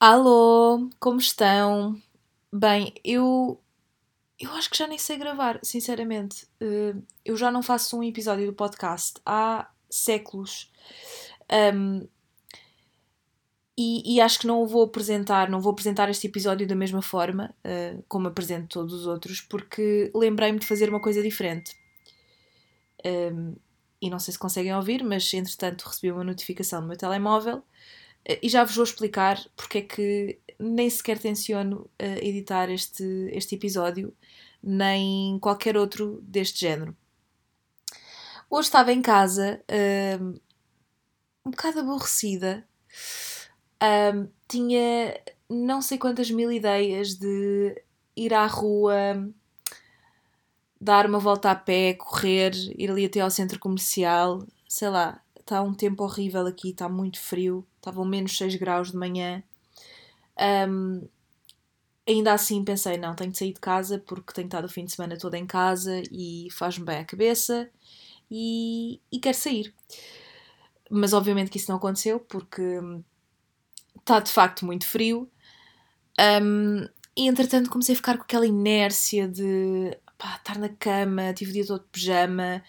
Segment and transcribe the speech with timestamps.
[0.00, 2.00] Alô, como estão?
[2.52, 3.60] Bem, eu
[4.38, 6.46] eu acho que já nem sei gravar, sinceramente.
[6.60, 10.70] Eh, eu já não faço um episódio do podcast há séculos.
[11.74, 12.06] Um,
[13.76, 17.02] e, e, acho que não o vou apresentar, não vou apresentar este episódio da mesma
[17.02, 21.76] forma uh, como apresento todos os outros, porque lembrei-me de fazer uma coisa diferente.
[23.04, 23.54] Um,
[24.00, 27.64] e não sei se conseguem ouvir, mas entretanto recebi uma notificação no meu telemóvel
[28.42, 33.54] e já vos vou explicar porque é que nem sequer tenciono uh, editar este, este
[33.54, 34.14] episódio,
[34.62, 36.96] nem qualquer outro deste género.
[38.50, 39.62] Hoje estava em casa,
[41.44, 42.66] um bocado aborrecida.
[43.82, 47.80] Um, tinha não sei quantas mil ideias de
[48.16, 49.30] ir à rua,
[50.80, 55.62] dar uma volta a pé, correr, ir ali até ao centro comercial, sei lá, está
[55.62, 59.42] um tempo horrível aqui, está muito frio, estavam menos 6 graus de manhã.
[60.68, 61.08] Um,
[62.06, 64.92] ainda assim pensei, não, tenho de sair de casa porque tenho estado o fim de
[64.92, 67.68] semana todo em casa e faz-me bem a cabeça
[68.30, 69.74] e, e quero sair.
[70.90, 72.62] Mas obviamente que isso não aconteceu porque
[73.98, 75.30] está de facto muito frio.
[76.42, 81.50] Um, e entretanto comecei a ficar com aquela inércia de pá, estar na cama, tive
[81.50, 82.62] o dia todo de pijama.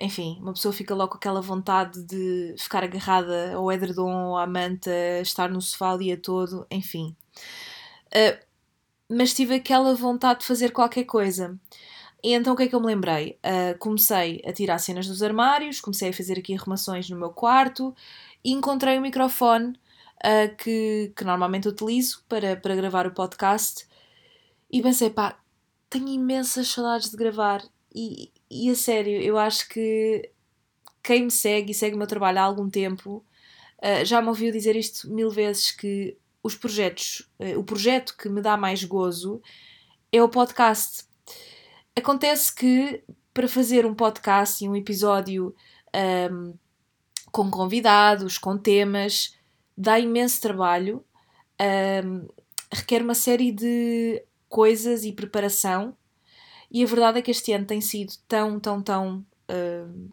[0.00, 4.90] Enfim, uma pessoa fica logo com aquela vontade de ficar agarrada ao edredom à manta,
[5.20, 7.14] estar no sofá o dia todo, enfim.
[8.06, 8.44] Uh,
[9.08, 11.58] mas tive aquela vontade de fazer qualquer coisa.
[12.22, 13.38] E então o que é que eu me lembrei?
[13.44, 17.94] Uh, comecei a tirar cenas dos armários, comecei a fazer aqui arrumações no meu quarto
[18.44, 19.78] e encontrei o um microfone
[20.24, 23.86] uh, que, que normalmente utilizo para, para gravar o podcast
[24.70, 25.38] e pensei, pá,
[25.88, 27.62] tenho imensas saudades de gravar
[27.94, 30.30] e, e a sério, eu acho que
[31.02, 33.24] quem me segue e segue o meu trabalho há algum tempo
[33.82, 38.28] uh, já me ouviu dizer isto mil vezes que os projetos, uh, o projeto que
[38.28, 39.40] me dá mais gozo
[40.12, 41.04] é o podcast.
[41.96, 43.02] Acontece que
[43.32, 45.54] para fazer um podcast e um episódio
[46.30, 46.54] um,
[47.30, 49.36] com convidados, com temas,
[49.76, 51.04] dá imenso trabalho,
[52.04, 52.28] um,
[52.72, 55.96] requer uma série de coisas e preparação,
[56.70, 60.10] e a verdade é que este ano tem sido tão, tão, tão uh,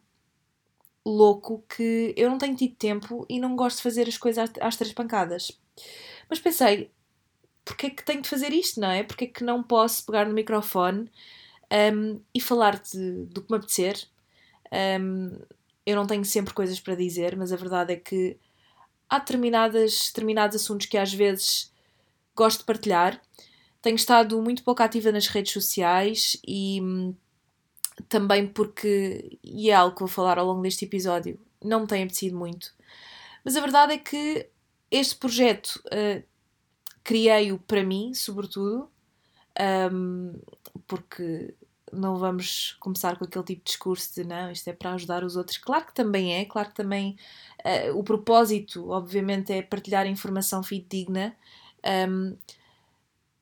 [1.05, 4.75] louco que eu não tenho tido tempo e não gosto de fazer as coisas às,
[4.75, 5.51] três pancadas.
[6.29, 6.91] Mas pensei,
[7.63, 9.03] porque é que tenho de fazer isto, não é?
[9.03, 11.09] Porque é que não posso pegar no microfone
[11.93, 14.03] um, e falar de, do que me apetecer?
[14.99, 15.39] Um,
[15.85, 18.37] eu não tenho sempre coisas para dizer, mas a verdade é que
[19.09, 21.71] há determinados assuntos que às vezes
[22.35, 23.21] gosto de partilhar.
[23.87, 27.15] Tenho estado muito pouco ativa nas redes sociais e hum,
[28.09, 32.03] também porque, e é algo que vou falar ao longo deste episódio, não me tem
[32.03, 32.73] apetecido muito.
[33.45, 34.49] Mas a verdade é que
[34.91, 36.21] este projeto uh,
[37.01, 38.91] criei-o para mim, sobretudo,
[39.89, 40.37] um,
[40.85, 41.55] porque
[41.89, 45.37] não vamos começar com aquele tipo de discurso de não, isto é para ajudar os
[45.37, 45.57] outros.
[45.59, 47.15] Claro que também é, claro que também
[47.65, 51.33] uh, o propósito, obviamente, é partilhar informação fidedigna,
[52.09, 52.35] um,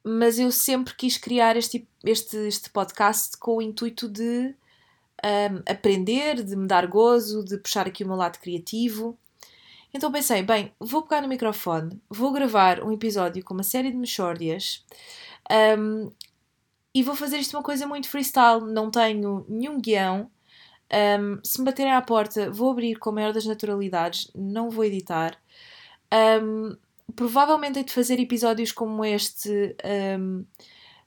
[0.05, 4.53] mas eu sempre quis criar este, este, este podcast com o intuito de
[5.23, 9.17] um, aprender, de me dar gozo, de puxar aqui o meu lado criativo.
[9.91, 13.97] Então pensei, bem, vou pegar no microfone, vou gravar um episódio com uma série de
[13.97, 14.85] mexórdias
[15.79, 16.11] um,
[16.93, 20.29] e vou fazer isto uma coisa muito freestyle, não tenho nenhum guião.
[21.19, 24.85] Um, se me baterem à porta, vou abrir com a maior das naturalidades, não vou
[24.85, 25.35] editar.
[26.13, 26.77] Um,
[27.15, 29.75] provavelmente hei de fazer episódios como este
[30.19, 30.45] um,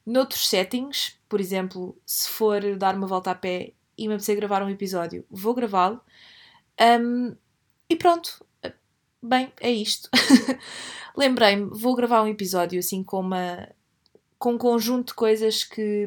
[0.04, 4.62] noutros settings, por exemplo, se for dar uma volta a pé e me apetecer gravar
[4.62, 6.00] um episódio, vou gravá-lo.
[6.80, 7.36] Um,
[7.90, 8.44] e pronto,
[9.22, 10.08] bem, é isto.
[11.16, 13.68] Lembrei-me, vou gravar um episódio assim com uma
[14.38, 16.06] com um conjunto de coisas que,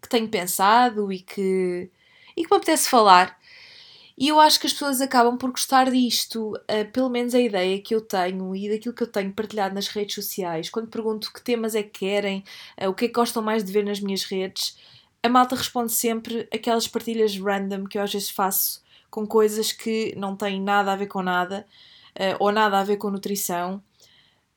[0.00, 1.90] que tenho pensado e que,
[2.36, 3.36] e que me apetece falar.
[4.16, 7.80] E eu acho que as pessoas acabam por gostar disto, uh, pelo menos a ideia
[7.82, 10.70] que eu tenho e daquilo que eu tenho partilhado nas redes sociais.
[10.70, 12.44] Quando pergunto que temas é que querem,
[12.80, 14.76] uh, o que é que gostam mais de ver nas minhas redes,
[15.22, 20.14] a malta responde sempre aquelas partilhas random que eu às vezes faço com coisas que
[20.16, 21.66] não têm nada a ver com nada
[22.18, 23.82] uh, ou nada a ver com nutrição.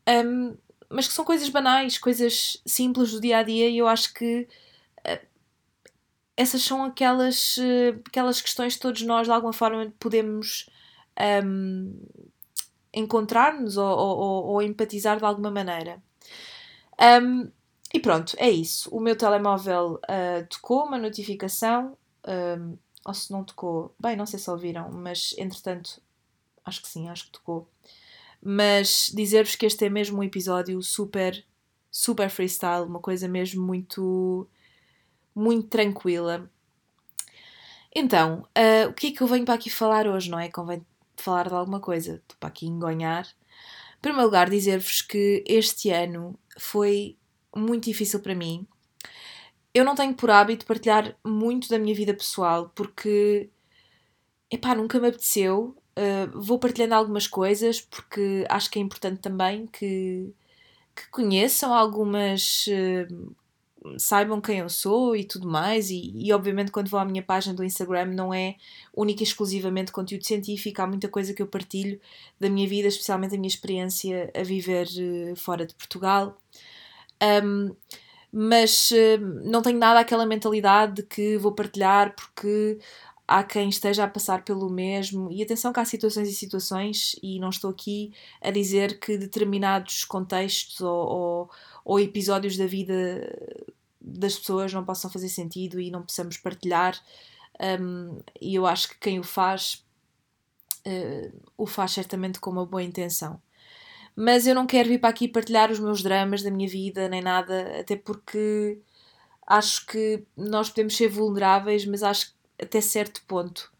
[0.07, 0.55] Um,
[0.89, 4.47] mas que são coisas banais, coisas simples do dia a dia, e eu acho que
[6.37, 10.69] essas são aquelas, uh, aquelas questões que todos nós de alguma forma podemos
[11.43, 11.99] um,
[12.93, 16.01] encontrar-nos ou, ou, ou, empatizar de alguma maneira.
[17.21, 17.51] Um,
[17.93, 18.89] e pronto, é isso.
[18.95, 21.97] O meu telemóvel uh, tocou uma notificação,
[22.27, 26.01] um, ou se não tocou, bem, não sei se ouviram, mas entretanto,
[26.63, 27.67] acho que sim, acho que tocou
[28.41, 31.43] mas dizer-vos que este é mesmo um episódio super,
[31.91, 34.47] super freestyle, uma coisa mesmo muito,
[35.37, 36.49] muito tranquila.
[37.95, 40.49] Então, uh, o que é que eu venho para aqui falar hoje, não é?
[40.49, 40.85] Convém
[41.15, 43.25] falar de alguma coisa, estou para aqui engonhar.
[43.97, 47.17] Em primeiro lugar, dizer-vos que este ano foi
[47.55, 48.67] muito difícil para mim.
[49.73, 53.49] Eu não tenho por hábito partilhar muito da minha vida pessoal porque,
[54.51, 55.75] epá, nunca me apeteceu.
[55.97, 60.33] Uh, vou partilhando algumas coisas porque acho que é importante também que,
[60.95, 63.35] que conheçam algumas uh,
[63.97, 65.89] saibam quem eu sou e tudo mais.
[65.89, 68.55] E, e, obviamente, quando vou à minha página do Instagram, não é
[68.95, 71.99] única e exclusivamente conteúdo científico, há muita coisa que eu partilho
[72.39, 76.37] da minha vida, especialmente a minha experiência a viver uh, fora de Portugal.
[77.43, 77.75] Um,
[78.31, 82.79] mas uh, não tenho nada aquela mentalidade de que vou partilhar porque
[83.27, 85.29] há quem esteja a passar pelo mesmo.
[85.31, 90.05] E atenção que há situações e situações, e não estou aqui a dizer que determinados
[90.05, 91.49] contextos ou, ou,
[91.83, 92.95] ou episódios da vida
[93.99, 96.99] das pessoas não possam fazer sentido e não possamos partilhar.
[97.59, 99.85] Um, e eu acho que quem o faz,
[100.85, 103.41] uh, o faz certamente com uma boa intenção.
[104.15, 107.21] Mas eu não quero vir para aqui partilhar os meus dramas da minha vida, nem
[107.21, 108.79] nada, até porque
[109.45, 113.71] acho que nós podemos ser vulneráveis, mas acho que até certo ponto.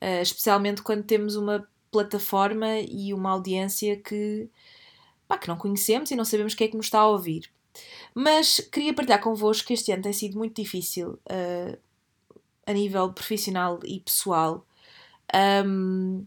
[0.00, 4.48] Uh, especialmente quando temos uma plataforma e uma audiência que,
[5.26, 7.50] pá, que não conhecemos e não sabemos quem é que nos está a ouvir.
[8.14, 11.78] Mas queria partilhar convosco que este ano tem sido muito difícil uh,
[12.66, 14.66] a nível profissional e pessoal.
[15.64, 16.26] Um,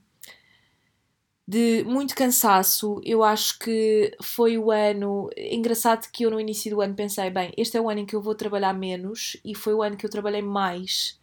[1.48, 5.30] de muito cansaço, eu acho que foi o ano.
[5.36, 8.16] Engraçado que eu no início do ano pensei, bem, este é o ano em que
[8.16, 11.20] eu vou trabalhar menos e foi o ano que eu trabalhei mais.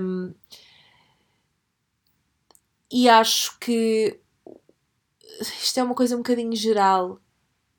[0.00, 0.32] Um,
[2.90, 4.18] e acho que
[5.62, 7.20] isto é uma coisa um bocadinho geral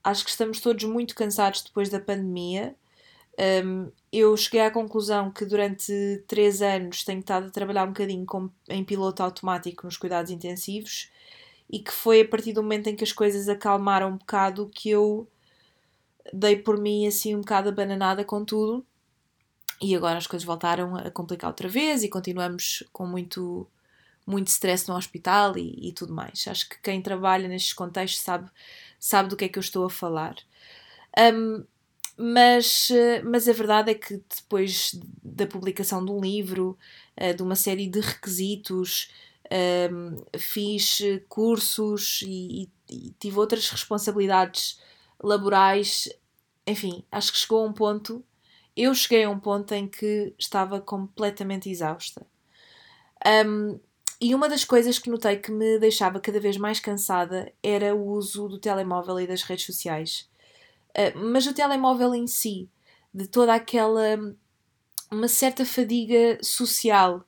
[0.07, 2.74] acho que estamos todos muito cansados depois da pandemia.
[3.65, 8.25] Um, eu cheguei à conclusão que durante três anos tenho estado a trabalhar um bocadinho
[8.25, 11.12] com, em piloto automático nos cuidados intensivos
[11.69, 14.89] e que foi a partir do momento em que as coisas acalmaram um bocado que
[14.89, 15.27] eu
[16.33, 18.83] dei por mim assim um bocado abananada com tudo
[19.81, 23.68] e agora as coisas voltaram a complicar outra vez e continuamos com muito
[24.25, 26.45] muito stress no hospital e, e tudo mais.
[26.48, 28.50] Acho que quem trabalha nestes contextos sabe
[29.07, 30.36] sabe do que é que eu estou a falar.
[31.18, 31.65] Um,
[32.18, 32.89] mas,
[33.24, 36.77] mas a verdade é que depois da publicação de um livro,
[37.21, 39.12] uh, de uma série de requisitos,
[40.38, 41.00] fiz
[41.30, 44.77] cursos e, e, tive outras responsabilidades
[45.24, 46.09] laborais.
[46.65, 48.21] Enfim, acho que chegou a um ponto.
[48.75, 52.27] Eu cheguei a um ponto em que estava completamente exausta.
[53.25, 53.80] Um,
[54.19, 58.08] e uma das coisas que notei que me deixava cada vez mais cansada era o
[58.08, 60.30] uso do telemóvel e das redes sociais.
[60.90, 62.68] Uh, mas o telemóvel em si,
[63.14, 64.18] de toda aquela.
[65.12, 67.24] uma certa fadiga social,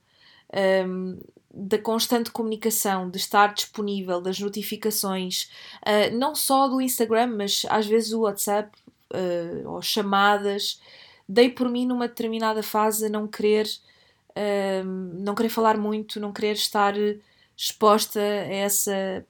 [0.87, 1.19] um,
[1.53, 5.49] da constante comunicação, de estar disponível, das notificações,
[5.85, 8.71] uh, não só do Instagram, mas às vezes o WhatsApp
[9.13, 10.81] uh, ou chamadas.
[11.27, 13.67] Dei por mim numa determinada fase a não querer
[15.23, 16.93] não querer falar muito, não querer estar
[17.55, 19.25] exposta a essa,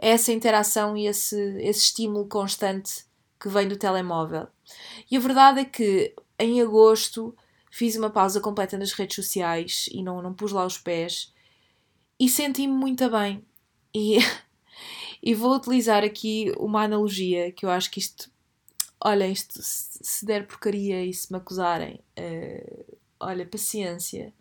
[0.00, 3.04] a essa interação e esse, esse estímulo constante
[3.40, 4.46] que vem do telemóvel.
[5.10, 7.36] E a verdade é que em agosto
[7.70, 11.32] fiz uma pausa completa nas redes sociais e não, não pus lá os pés
[12.18, 13.44] e senti-me muito bem.
[13.92, 14.18] E,
[15.20, 18.30] e vou utilizar aqui uma analogia que eu acho que isto,
[19.00, 24.32] olha, isto se der porcaria e se me acusarem, uh, olha, paciência,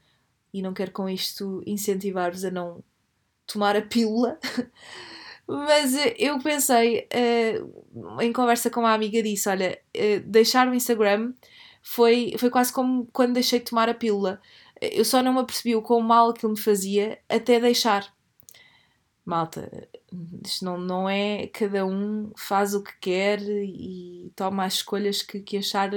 [0.53, 2.83] e não quero com isto incentivar-vos a não
[3.45, 4.39] tomar a pílula.
[5.47, 10.73] Mas eh, eu pensei, uh, em conversa com uma amiga, disse: Olha, uh, deixar o
[10.73, 11.33] Instagram
[11.81, 14.41] foi, foi quase como quando deixei de tomar a pílula.
[14.81, 18.11] Eu só não me apercebi o quão mal aquilo me fazia até deixar.
[19.23, 19.88] Malta,
[20.45, 21.47] isto não, não é.
[21.47, 25.91] Cada um faz o que quer e toma as escolhas que, que achar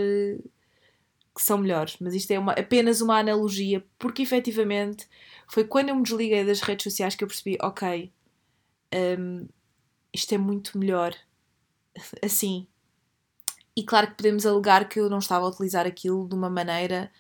[1.35, 5.09] que são melhores, mas isto é uma, apenas uma analogia, porque efetivamente
[5.49, 8.13] foi quando eu me desliguei das redes sociais que eu percebi, ok,
[9.19, 9.49] um,
[10.13, 11.15] isto é muito melhor
[12.23, 12.67] assim.
[13.77, 17.11] E claro que podemos alegar que eu não estava a utilizar aquilo de uma maneira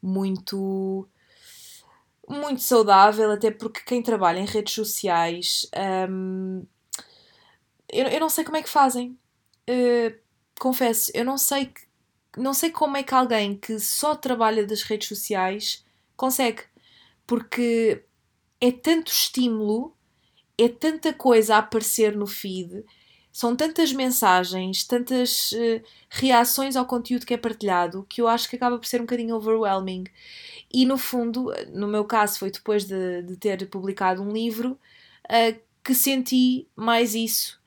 [0.00, 1.08] muito
[2.26, 5.68] muito saudável, até porque quem trabalha em redes sociais
[6.08, 6.64] um,
[7.94, 9.18] eu, eu não sei como é que fazem.
[9.68, 10.16] Uh,
[10.58, 11.83] confesso, eu não sei que,
[12.36, 15.84] não sei como é que alguém que só trabalha das redes sociais
[16.16, 16.62] consegue,
[17.26, 18.04] porque
[18.60, 19.94] é tanto estímulo
[20.58, 22.84] é tanta coisa a aparecer no feed,
[23.32, 28.56] são tantas mensagens, tantas uh, reações ao conteúdo que é partilhado, que eu acho que
[28.56, 30.04] acaba por ser um bocadinho overwhelming.
[30.72, 34.78] E no fundo, no meu caso, foi depois de, de ter publicado um livro
[35.24, 37.60] uh, que senti mais isso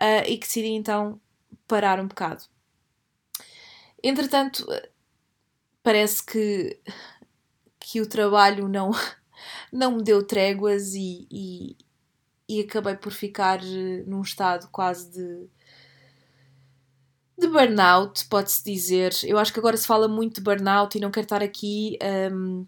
[0.00, 1.18] uh, e que decidi então
[1.66, 2.44] parar um bocado.
[4.06, 4.66] Entretanto,
[5.82, 6.78] parece que,
[7.80, 8.90] que o trabalho não,
[9.72, 11.76] não me deu tréguas e, e,
[12.46, 15.48] e acabei por ficar eh, num estado quase de,
[17.38, 19.14] de burnout, pode-se dizer.
[19.24, 21.98] Eu acho que agora se fala muito de burnout e não quero estar aqui
[22.30, 22.66] um,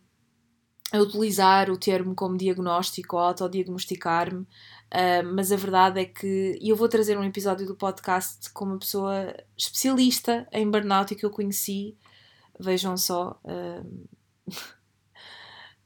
[0.90, 4.46] a utilizar o termo como diagnóstico ou autodiagnosticar-me,
[4.92, 8.78] uh, mas a verdade é que eu vou trazer um episódio do podcast com uma
[8.78, 11.96] pessoa especialista em burnout e que eu conheci.
[12.58, 14.08] Vejam só uh,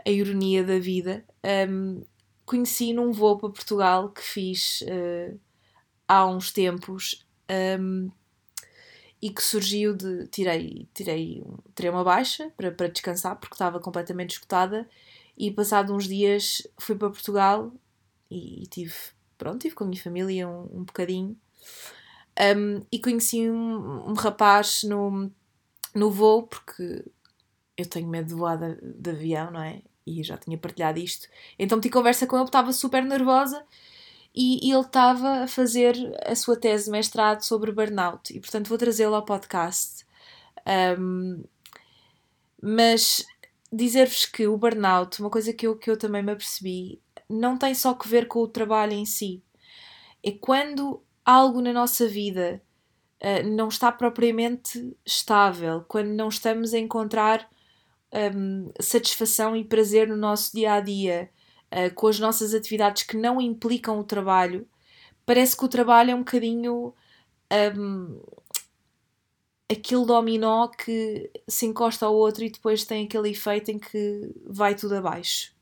[0.07, 1.25] a ironia da vida.
[1.69, 2.05] Um,
[2.45, 5.39] conheci num voo para Portugal que fiz uh,
[6.07, 7.27] há uns tempos
[7.79, 8.11] um,
[9.21, 10.27] e que surgiu de.
[10.29, 14.89] Tirei, tirei, tirei uma baixa para, para descansar porque estava completamente esgotada
[15.37, 17.73] e passado uns dias fui para Portugal
[18.31, 18.95] e, e tive,
[19.37, 21.37] pronto, tive com a minha família um, um bocadinho
[22.57, 25.31] um, e conheci um, um, rapaz no,
[25.95, 27.05] no voo porque
[27.77, 29.83] eu tenho medo de voar de, de avião, não é?
[30.07, 31.29] E já tinha partilhado isto.
[31.59, 33.65] Então meti conversa com ele, estava super nervosa
[34.35, 35.95] e, e ele estava a fazer
[36.25, 40.07] a sua tese de mestrado sobre burnout e portanto vou trazê-lo ao podcast.
[40.99, 41.43] Um,
[42.63, 43.25] mas
[43.73, 47.75] dizer-vos que o burnout, uma coisa que eu, que eu também me apercebi, não tem
[47.75, 49.43] só que ver com o trabalho em si.
[50.23, 52.61] É quando algo na nossa vida
[53.23, 57.49] uh, não está propriamente estável, quando não estamos a encontrar
[58.35, 61.31] um, satisfação e prazer no nosso dia a dia,
[61.73, 64.67] uh, com as nossas atividades que não implicam o trabalho,
[65.25, 66.93] parece que o trabalho é um bocadinho
[67.77, 68.21] um,
[69.71, 74.75] aquele dominó que se encosta ao outro e depois tem aquele efeito em que vai
[74.75, 75.53] tudo abaixo.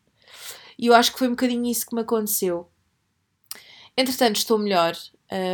[0.79, 2.69] E eu acho que foi um bocadinho isso que me aconteceu.
[3.97, 4.97] Entretanto, estou melhor.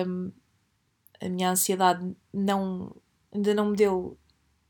[0.06, 0.30] Um,
[1.20, 2.94] a minha ansiedade não,
[3.32, 4.18] ainda não me deu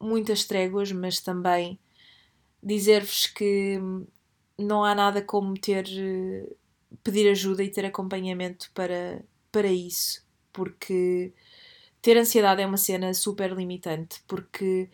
[0.00, 1.78] muitas tréguas, mas também
[2.62, 3.80] dizer-vos que
[4.56, 5.86] não há nada como ter
[7.02, 11.32] pedir ajuda e ter acompanhamento para, para isso, porque
[12.00, 14.88] ter ansiedade é uma cena super limitante, porque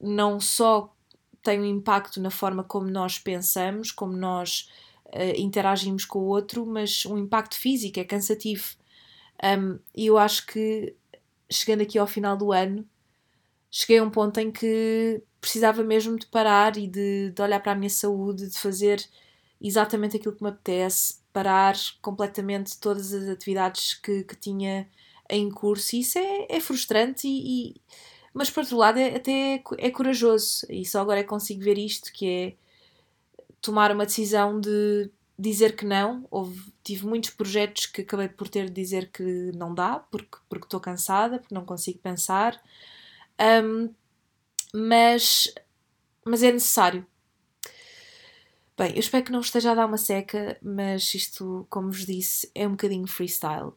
[0.00, 0.94] não só
[1.42, 4.70] tem um impacto na forma como nós pensamos, como nós
[5.14, 8.74] uh, interagimos com o outro, mas um impacto físico, é cansativo.
[9.42, 10.94] Um, e eu acho que
[11.50, 12.86] chegando aqui ao final do ano,
[13.70, 17.72] cheguei a um ponto em que precisava mesmo de parar e de, de olhar para
[17.72, 19.04] a minha saúde, de fazer
[19.60, 24.88] exatamente aquilo que me apetece, parar completamente todas as atividades que, que tinha
[25.28, 25.96] em curso.
[25.96, 27.74] E isso é, é frustrante, e, e,
[28.32, 30.66] mas por outro lado é, até é corajoso.
[30.70, 32.54] E só agora é que consigo ver isto, que é
[33.64, 36.28] tomar uma decisão de dizer que não.
[36.30, 39.22] Houve, tive muitos projetos que acabei por ter de dizer que
[39.56, 42.62] não dá, porque, estou cansada, porque não consigo pensar.
[43.40, 43.92] Um,
[44.74, 45.52] mas,
[46.24, 47.06] mas é necessário.
[48.76, 52.50] Bem, eu espero que não esteja a dar uma seca, mas isto, como vos disse,
[52.54, 53.72] é um bocadinho freestyle.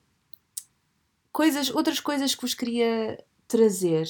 [1.31, 4.07] Coisas, outras coisas que vos queria trazer.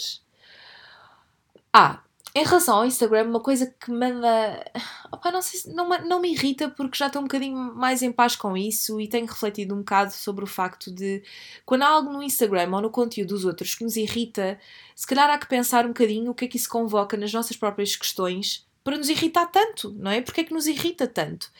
[1.72, 2.01] Ah,
[2.38, 4.63] em relação ao Instagram, uma coisa que manda.
[5.12, 8.36] Opa, não, sei, não, não me irrita porque já estou um bocadinho mais em paz
[8.36, 11.24] com isso e tenho refletido um bocado sobre o facto de
[11.65, 14.60] quando há algo no Instagram ou no conteúdo dos outros que nos irrita,
[14.96, 17.58] se calhar há que pensar um bocadinho o que é que isso convoca nas nossas
[17.58, 20.22] próprias questões para nos irritar tanto, não é?
[20.22, 21.51] Porque é que nos irrita tanto?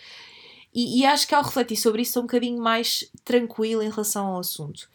[0.74, 4.28] E, e acho que ao refletir sobre isso, sou um bocadinho mais tranquila em relação
[4.28, 4.88] ao assunto.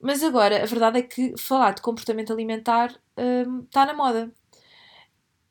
[0.00, 4.30] Mas agora, a verdade é que falar de comportamento alimentar hum, está na moda.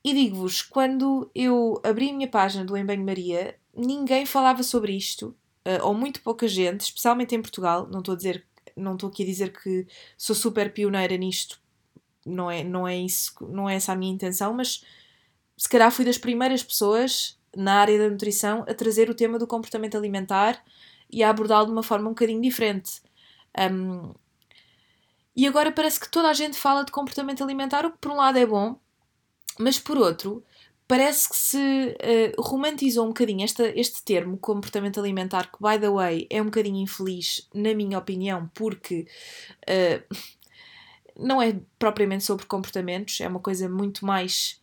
[0.08, 4.94] E digo-vos, quando eu abri a minha página do Em Banho Maria, ninguém falava sobre
[4.96, 5.36] isto,
[5.66, 7.86] uh, ou muito pouca gente, especialmente em Portugal.
[7.92, 9.86] Não estou a dizer, não estou aqui a dizer que
[10.18, 11.60] sou super pioneira nisto,
[12.26, 14.82] não é, não é isso, não é essa a minha intenção, mas
[15.58, 19.46] se calhar fui das primeiras pessoas na área da nutrição a trazer o tema do
[19.46, 20.64] comportamento alimentar
[21.12, 23.02] e a abordá-lo de uma forma um bocadinho diferente.
[23.60, 24.14] Um,
[25.36, 28.16] e agora parece que toda a gente fala de comportamento alimentar, o que por um
[28.16, 28.80] lado é bom,
[29.60, 30.44] mas por outro,
[30.88, 35.90] parece que se uh, romantizou um bocadinho esta, este termo, comportamento alimentar, que, by the
[35.90, 39.06] way, é um bocadinho infeliz, na minha opinião, porque
[39.64, 40.16] uh,
[41.20, 44.62] não é propriamente sobre comportamentos, é uma coisa muito mais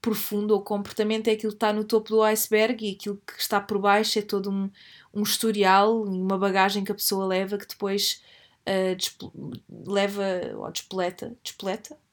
[0.00, 0.54] profunda.
[0.54, 3.78] O comportamento é aquilo que está no topo do iceberg e aquilo que está por
[3.78, 4.70] baixo é todo um,
[5.12, 8.22] um historial, uma bagagem que a pessoa leva que depois
[8.68, 10.24] uh, leva
[10.56, 12.03] ou despoleta, despoleta?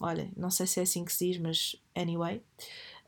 [0.00, 2.42] Olha, não sei se é assim que se diz, mas anyway,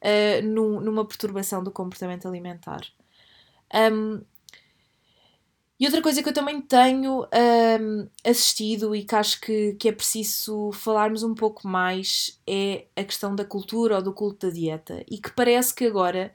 [0.03, 2.83] uh, numa perturbação do comportamento alimentar.
[3.73, 4.21] Um,
[5.81, 9.93] e outra coisa que eu também tenho um, assistido e que acho que, que é
[9.93, 15.03] preciso falarmos um pouco mais é a questão da cultura ou do culto da dieta.
[15.11, 16.35] E que parece que agora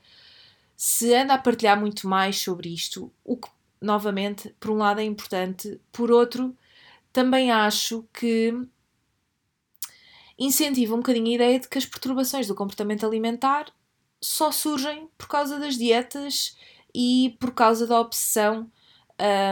[0.76, 3.48] se anda a partilhar muito mais sobre isto, o que,
[3.80, 6.58] novamente, por um lado é importante, por outro,
[7.14, 8.52] também acho que
[10.38, 13.72] incentiva um bocadinho a ideia de que as perturbações do comportamento alimentar
[14.22, 16.58] só surgem por causa das dietas
[16.94, 18.70] e por causa da obsessão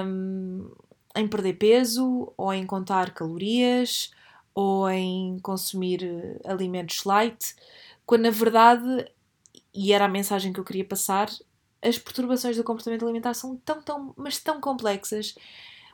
[0.06, 0.72] um,
[1.16, 4.12] em perder peso, ou em contar calorias,
[4.54, 7.56] ou em consumir eh, alimentos light,
[8.06, 9.12] quando na verdade,
[9.74, 11.30] e era a mensagem que eu queria passar,
[11.82, 15.36] as perturbações do comportamento alimentar são tão, tão, mas tão complexas.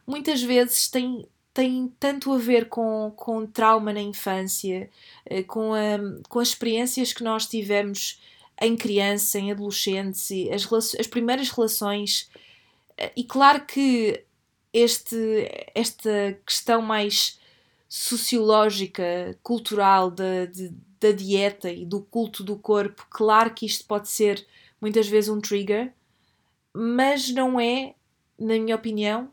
[0.05, 4.89] Muitas vezes têm, têm tanto a ver com, com trauma na infância,
[5.25, 8.22] eh, com, a, com as experiências que nós tivemos
[8.62, 12.29] em criança, em adolescente, as, as primeiras relações
[13.15, 14.24] e claro que
[14.74, 17.39] este, esta questão mais
[17.88, 24.10] sociológica, cultural da, de, da dieta e do culto do corpo, claro que isto pode
[24.10, 24.46] ser
[24.79, 25.94] muitas vezes um trigger,
[26.74, 27.96] mas não é,
[28.38, 29.32] na minha opinião,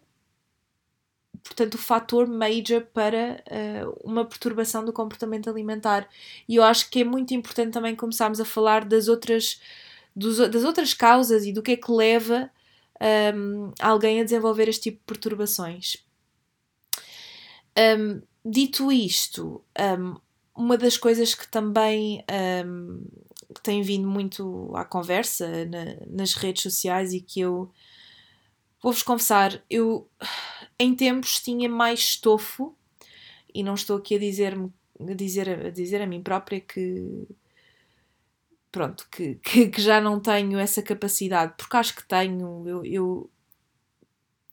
[1.47, 6.09] portanto, o fator major para uh, uma perturbação do comportamento alimentar.
[6.49, 9.61] E eu acho que é muito importante também começarmos a falar das outras,
[10.15, 12.51] dos, das outras causas e do que é que leva
[13.35, 15.97] um, alguém a desenvolver este tipo de perturbações.
[17.79, 20.17] Um, dito isto, um,
[20.55, 22.25] uma das coisas que também
[23.63, 27.71] tem vindo muito à conversa na, nas redes sociais e que eu
[28.83, 30.09] vou-vos confessar, eu
[30.79, 32.77] em tempos tinha mais estofo
[33.55, 34.55] e não estou aqui a dizer,
[35.01, 37.27] a dizer, a dizer a mim própria que
[38.77, 43.31] pronto, que, que, que, já não tenho essa capacidade, porque acho que tenho, eu, eu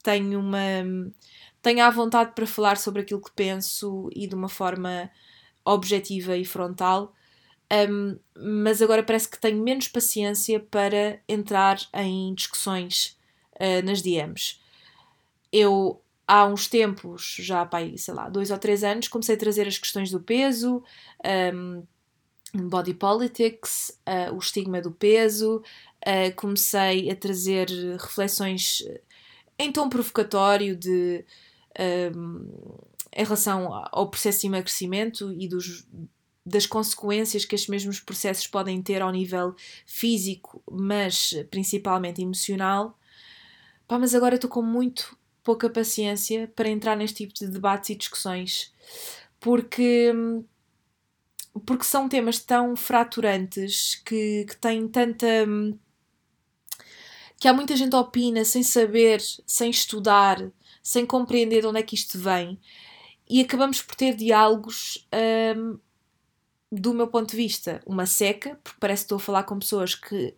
[0.01, 0.59] tenho uma.
[1.61, 5.11] tenho a vontade para falar sobre aquilo que penso e de uma forma
[5.65, 7.13] objetiva e frontal,
[7.89, 13.17] um, mas agora parece que tenho menos paciência para entrar em discussões
[13.55, 14.59] uh, nas DMs.
[15.51, 19.67] Eu há uns tempos, já pá, sei lá, dois ou três anos, comecei a trazer
[19.67, 20.83] as questões do peso,
[21.53, 21.83] um,
[22.53, 28.83] body politics, uh, o estigma do peso, uh, comecei a trazer reflexões
[29.57, 31.25] em tom provocatório de
[32.15, 32.47] um,
[33.15, 35.87] em relação ao processo de emagrecimento e dos,
[36.45, 42.97] das consequências que estes mesmos processos podem ter ao nível físico, mas principalmente emocional.
[43.87, 47.95] Pá, mas agora estou com muito pouca paciência para entrar neste tipo de debates e
[47.95, 48.73] discussões,
[49.39, 50.43] porque hum,
[51.65, 55.27] porque são temas tão fraturantes que, que têm tanta.
[57.39, 61.95] que há muita gente opina sem saber, sem estudar, sem compreender de onde é que
[61.95, 62.59] isto vem,
[63.29, 65.07] e acabamos por ter diálogos.
[65.57, 65.79] Um,
[66.75, 69.93] do meu ponto de vista, uma seca, porque parece que estou a falar com pessoas
[69.93, 70.33] que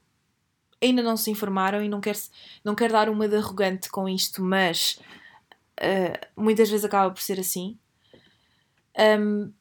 [0.86, 2.19] ainda não se informaram e não quero,
[2.63, 5.00] não quero dar uma de arrogante com isto, mas
[5.80, 7.78] uh, muitas vezes acaba por ser assim.
[8.98, 9.52] Um,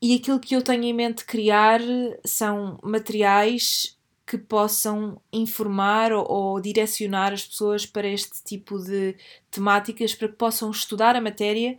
[0.00, 1.80] e aquilo que eu tenho em mente criar
[2.24, 9.16] são materiais que possam informar ou, ou, direcionar as pessoas para este tipo de
[9.50, 11.78] temáticas para que possam estudar a matéria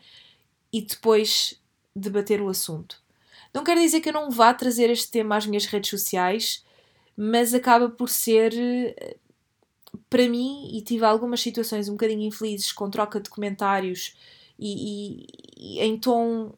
[0.74, 1.62] e depois
[1.96, 3.02] debater o assunto.
[3.54, 6.66] Não quer dizer que eu não vá trazer este tema às minhas redes sociais,
[7.22, 8.54] mas acaba por ser
[10.10, 14.16] para mim, e tive algumas situações um bocadinho infelizes com troca de comentários
[14.58, 15.26] e,
[15.58, 16.54] e, e em tom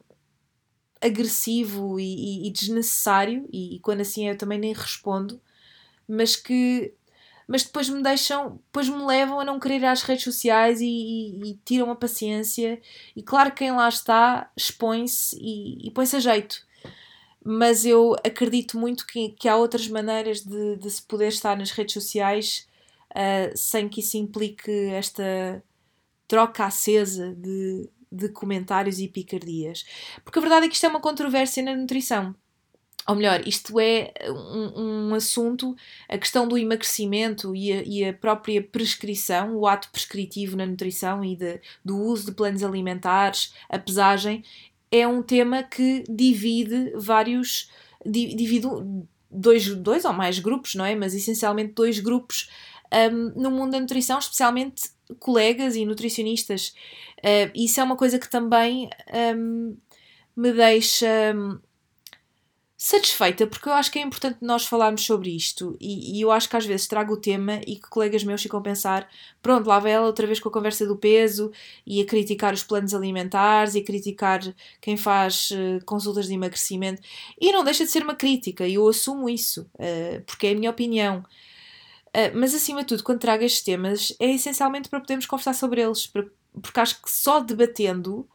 [1.02, 5.42] agressivo e, e, desnecessário, e, e, quando assim é eu também nem respondo,
[6.08, 6.94] mas que
[7.48, 11.60] mas depois me deixam, depois me levam a não querer ir às redes sociais e,
[11.66, 12.80] tiram a paciência.
[13.14, 16.66] E claro que quem lá está expõe-se e, põe-se a jeito.
[17.44, 21.72] Mas eu acredito muito que, que há outras maneiras de, de se poder estar nas
[21.72, 22.68] redes sociais
[23.12, 25.64] uh, sem que isso implique esta
[26.28, 29.86] troca acesa de, de comentários e picardias.
[30.24, 32.36] Porque a verdade é que isto é uma controvérsia na nutrição.
[33.08, 35.76] Ou melhor, isto é um, um assunto,
[36.08, 41.26] a questão do emagrecimento e a, e a, própria prescrição, o ato prescritivo na nutrição
[41.26, 44.44] e de, do uso de planos alimentares, a pesagem,
[44.92, 47.70] é um tema que divide vários.
[48.06, 48.68] divide
[49.30, 50.94] dois, dois ou mais grupos, não é?
[50.94, 52.50] Mas essencialmente dois grupos
[53.14, 56.76] um, no mundo da nutrição, especialmente colegas e nutricionistas.
[57.20, 58.90] Uh, isso é uma coisa que também
[59.36, 59.78] um,
[60.36, 61.34] me deixa
[62.84, 66.50] satisfeita, porque eu acho que é importante nós falarmos sobre isto e, e, eu acho
[66.50, 69.08] que às vezes trago o tema e que colegas meus ficam a pensar:
[69.40, 71.52] pronto, lá vai ela outra vez com a conversa do peso
[71.86, 74.42] e a criticar os planos alimentares e a criticar
[74.82, 77.04] quem faz uh, consultas de emagrecimento.
[77.40, 80.72] E não deixa de ser uma crítica, eu assumo isso, uh, porque é a minha
[80.72, 81.24] opinião.
[82.08, 85.82] Uh, mas acima de tudo, quando trago estes temas, é essencialmente para podermos conversar sobre
[85.82, 88.28] eles, porque acho que só debatendo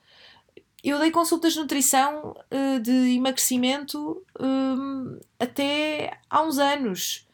[0.90, 7.26] eu dei consultas de nutrição uh, de emagrecimento um, até há uns anos.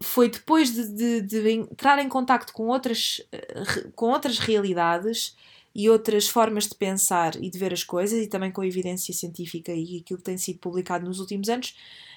[0.00, 5.36] Foi depois de, de, de entrar em contato com outras, uh, com outras realidades
[5.72, 9.14] e outras formas de pensar e de ver as coisas, e também com a evidência
[9.14, 11.76] científica e aquilo que tem sido publicado nos últimos anos,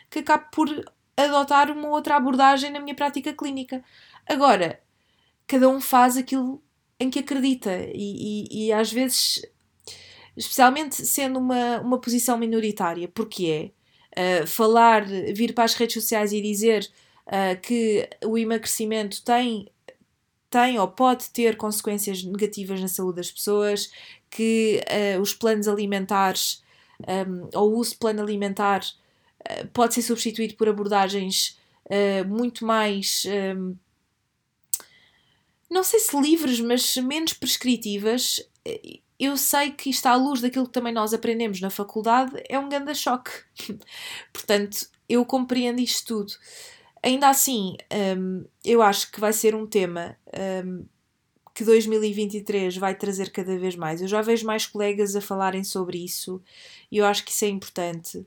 [0.09, 0.67] que acabo por
[1.15, 3.83] adotar uma outra abordagem na minha prática clínica.
[4.27, 4.79] Agora,
[5.45, 6.59] cada um faz aquilo
[6.99, 9.52] em que acredita, e, e, e às vezes
[10.35, 13.73] especialmente sendo uma, uma posição minoritária, porque
[14.15, 16.89] é uh, falar, vir para as redes sociais e dizer
[17.27, 19.69] uh, que o emagrecimento tem,
[20.49, 23.91] tem ou pode ter consequências negativas na saúde das pessoas,
[24.29, 24.81] que
[25.17, 26.63] uh, os planos alimentares
[27.07, 28.81] um, ou o uso de plano alimentar
[29.73, 31.59] pode ser substituído por abordagens
[32.25, 33.25] muito mais.
[33.57, 33.75] Um,
[35.69, 38.39] não sei se livres, mas menos prescritivas,
[39.23, 42.67] eu sei que isto à luz daquilo que também nós aprendemos na faculdade é um
[42.67, 43.31] grande choque.
[44.33, 46.33] Portanto, eu compreendo isto tudo.
[47.01, 47.75] Ainda assim,
[48.17, 50.17] um, eu acho que vai ser um tema
[50.65, 50.85] um,
[51.53, 54.01] que 2023 vai trazer cada vez mais.
[54.01, 56.41] Eu já vejo mais colegas a falarem sobre isso
[56.91, 58.25] e eu acho que isso é importante.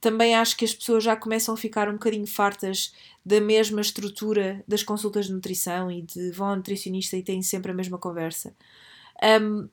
[0.00, 2.92] Também acho que as pessoas já começam a ficar um bocadinho fartas
[3.24, 7.70] da mesma estrutura das consultas de nutrição e de vão ao nutricionista e têm sempre
[7.70, 8.54] a mesma conversa.
[9.40, 9.68] Um,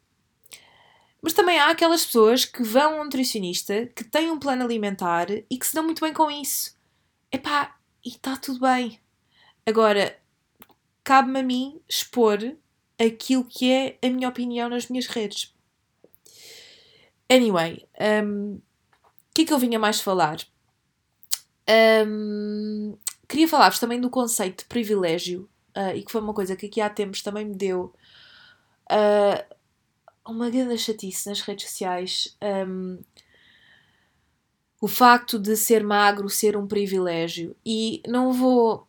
[1.22, 5.28] mas também há aquelas pessoas que vão a um nutricionista, que têm um plano alimentar
[5.30, 6.76] e que se dão muito bem com isso.
[7.32, 9.00] Epá, e está tudo bem.
[9.66, 10.18] Agora,
[11.04, 12.40] cabe-me a mim expor
[13.00, 15.54] aquilo que é a minha opinião nas minhas redes.
[17.32, 17.86] Anyway,
[18.24, 20.38] um, o que é que eu vinha mais falar?
[22.08, 26.66] Um, queria falar-vos também do conceito de privilégio, uh, e que foi uma coisa que
[26.66, 27.94] aqui há tempos também me deu.
[28.90, 29.56] Uh,
[30.32, 32.38] uma grande chatice nas redes sociais.
[32.42, 33.00] Um,
[34.82, 37.56] o facto de ser magro ser um privilégio.
[37.66, 38.88] E não vou.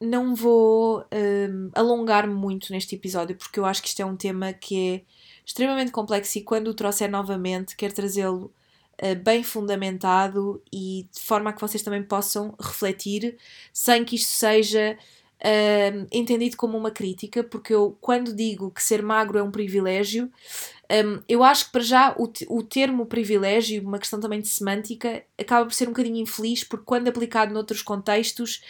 [0.00, 4.52] Não vou um, alongar-me muito neste episódio, porque eu acho que isto é um tema
[4.52, 5.02] que é
[5.46, 8.52] extremamente complexo e quando o trouxer novamente, quero trazê-lo
[9.02, 13.38] uh, bem fundamentado e de forma a que vocês também possam refletir,
[13.72, 14.98] sem que isto seja
[15.44, 20.30] uh, entendido como uma crítica, porque eu, quando digo que ser magro é um privilégio,
[20.90, 25.22] um, eu acho que para já o, o termo privilégio, uma questão também de semântica,
[25.38, 28.62] acaba por ser um bocadinho infeliz, porque quando aplicado noutros contextos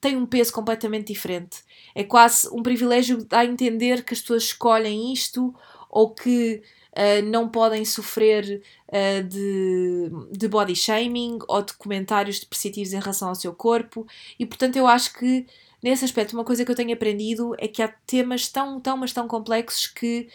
[0.00, 1.58] tem um peso completamente diferente.
[1.94, 5.52] É quase um privilégio a entender que as pessoas escolhem isto
[5.90, 12.92] ou que uh, não podem sofrer uh, de, de body shaming ou de comentários depreciativos
[12.92, 14.06] em relação ao seu corpo,
[14.38, 15.46] e portanto eu acho que
[15.82, 19.12] nesse aspecto, uma coisa que eu tenho aprendido é que há temas tão, tão, mas
[19.12, 20.28] tão complexos que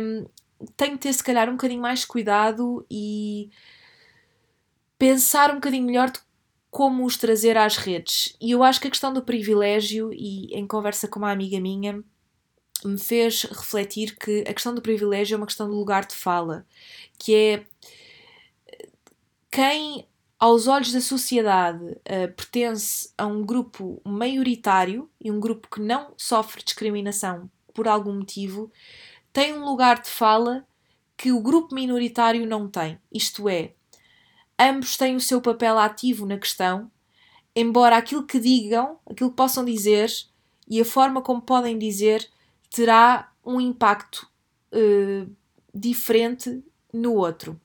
[0.00, 0.26] um,
[0.76, 3.50] tenho de ter, se calhar, um bocadinho mais cuidado e
[4.98, 6.20] pensar um bocadinho melhor de
[6.70, 8.36] como os trazer às redes.
[8.40, 12.02] E eu acho que a questão do privilégio, e em conversa com uma amiga minha,
[12.84, 16.66] me fez refletir que a questão do privilégio é uma questão do lugar de fala,
[17.18, 17.66] que é
[19.50, 20.06] quem
[20.42, 26.14] aos olhos da sociedade, uh, pertence a um grupo maioritário e um grupo que não
[26.16, 28.68] sofre discriminação por algum motivo,
[29.32, 30.66] tem um lugar de fala
[31.16, 32.98] que o grupo minoritário não tem.
[33.12, 33.72] Isto é,
[34.58, 36.90] ambos têm o seu papel ativo na questão,
[37.54, 40.10] embora aquilo que digam, aquilo que possam dizer
[40.66, 42.28] e a forma como podem dizer
[42.68, 44.28] terá um impacto
[44.72, 45.30] uh,
[45.72, 47.60] diferente no outro.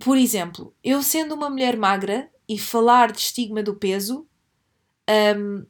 [0.00, 4.26] Por exemplo, eu sendo uma mulher magra e falar de estigma do peso
[5.36, 5.66] um,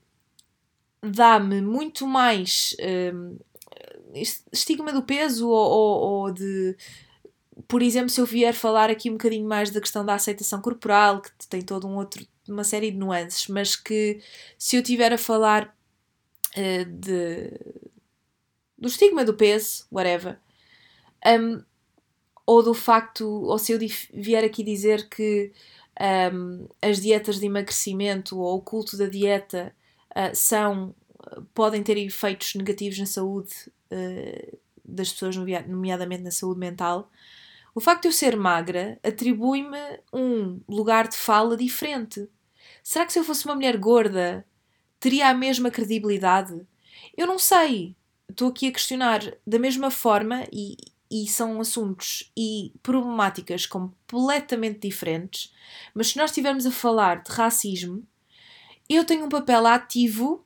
[1.02, 2.76] dá-me muito mais
[3.12, 3.38] um,
[4.52, 6.76] estigma do peso ou, ou, ou, de.
[7.68, 11.20] Por exemplo, se eu vier falar aqui um bocadinho mais da questão da aceitação corporal,
[11.20, 14.20] que tem todo um outro, uma série de nuances, mas que
[14.58, 15.74] se eu tiver a falar
[16.56, 17.50] uh, de,
[18.76, 20.38] do estigma do peso, whatever,
[21.24, 21.62] um,
[22.46, 23.78] ou do facto, ou se eu
[24.12, 25.52] vier aqui dizer que
[26.32, 29.74] um, as dietas de emagrecimento ou o culto da dieta
[30.10, 30.94] uh, são,
[31.54, 33.52] podem ter efeitos negativos na saúde
[33.90, 37.10] uh, das pessoas, nomeadamente na saúde mental.
[37.74, 39.78] O facto de eu ser magra atribui-me
[40.12, 42.28] um lugar de fala diferente.
[42.82, 44.46] Será que se eu fosse uma mulher gorda
[45.00, 46.66] teria a mesma credibilidade?
[47.16, 47.96] Eu não sei.
[48.28, 50.76] Estou aqui a questionar da mesma forma e,
[51.14, 55.54] e são assuntos e problemáticas completamente diferentes,
[55.94, 58.04] mas se nós estivermos a falar de racismo,
[58.88, 60.44] eu tenho um papel ativo,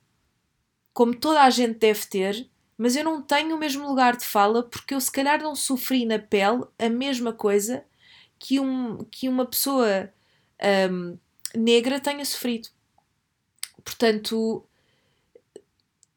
[0.93, 4.61] como toda a gente deve ter, mas eu não tenho o mesmo lugar de fala
[4.61, 7.83] porque eu se calhar não sofri na pele a mesma coisa
[8.37, 10.13] que, um, que uma pessoa
[10.91, 11.17] um,
[11.55, 12.69] negra tenha sofrido.
[13.83, 14.63] Portanto,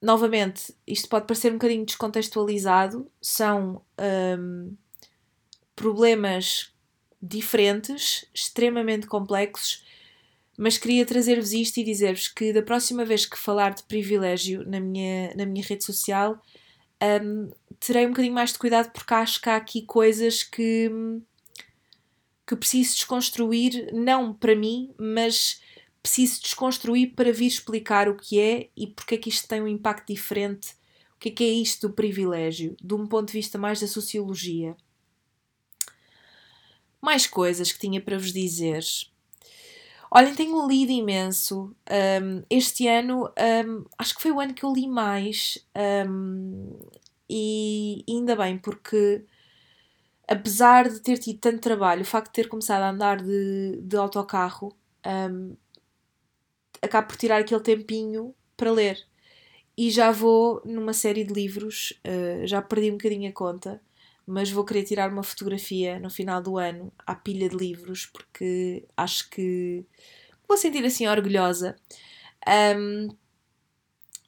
[0.02, 3.80] novamente, isto pode parecer um bocadinho descontextualizado, são
[4.36, 4.76] um,
[5.76, 6.72] problemas
[7.22, 9.84] diferentes, extremamente complexos,
[10.58, 14.80] mas queria trazer-vos isto e dizer-vos que da próxima vez que falar de privilégio na
[14.80, 16.42] minha, na minha rede social,
[17.22, 20.90] um, terei um bocadinho mais de cuidado porque acho que há aqui coisas que,
[22.44, 25.61] que preciso desconstruir, não para mim, mas
[26.02, 29.68] preciso desconstruir para vir explicar o que é e porque é que isto tem um
[29.68, 30.72] impacto diferente.
[31.14, 33.86] O que é que é isto do privilégio, de um ponto de vista mais da
[33.86, 34.76] sociologia.
[37.00, 38.84] Mais coisas que tinha para vos dizer.
[40.10, 41.74] Olhem, tenho lido imenso.
[41.90, 43.30] Um, este ano,
[43.66, 45.58] um, acho que foi o ano que eu li mais.
[46.06, 46.78] Um,
[47.30, 49.24] e ainda bem, porque
[50.28, 53.96] apesar de ter tido tanto trabalho, o facto de ter começado a andar de, de
[53.96, 55.56] autocarro, um,
[56.82, 58.98] acabo por tirar aquele tempinho para ler.
[59.76, 63.80] E já vou numa série de livros, uh, já perdi um bocadinho a conta,
[64.26, 68.84] mas vou querer tirar uma fotografia no final do ano à pilha de livros, porque
[68.96, 69.84] acho que
[70.46, 71.76] vou sentir assim orgulhosa.
[72.76, 73.08] Um,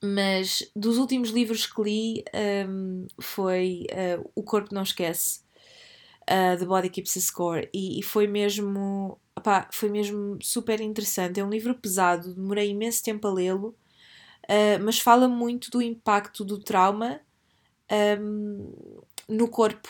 [0.03, 2.25] mas dos últimos livros que li
[2.69, 5.41] um, foi uh, O Corpo Não Esquece,
[6.23, 11.41] uh, The Body Keeps a Score, e, e foi mesmo opá, foi mesmo super interessante.
[11.41, 13.69] É um livro pesado, demorei imenso tempo a lê-lo,
[14.45, 17.21] uh, mas fala muito do impacto do trauma
[18.21, 19.89] um, no corpo.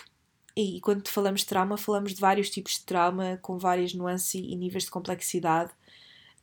[0.56, 4.54] E quando falamos de trauma, falamos de vários tipos de trauma, com várias nuances e
[4.56, 5.72] níveis de complexidade.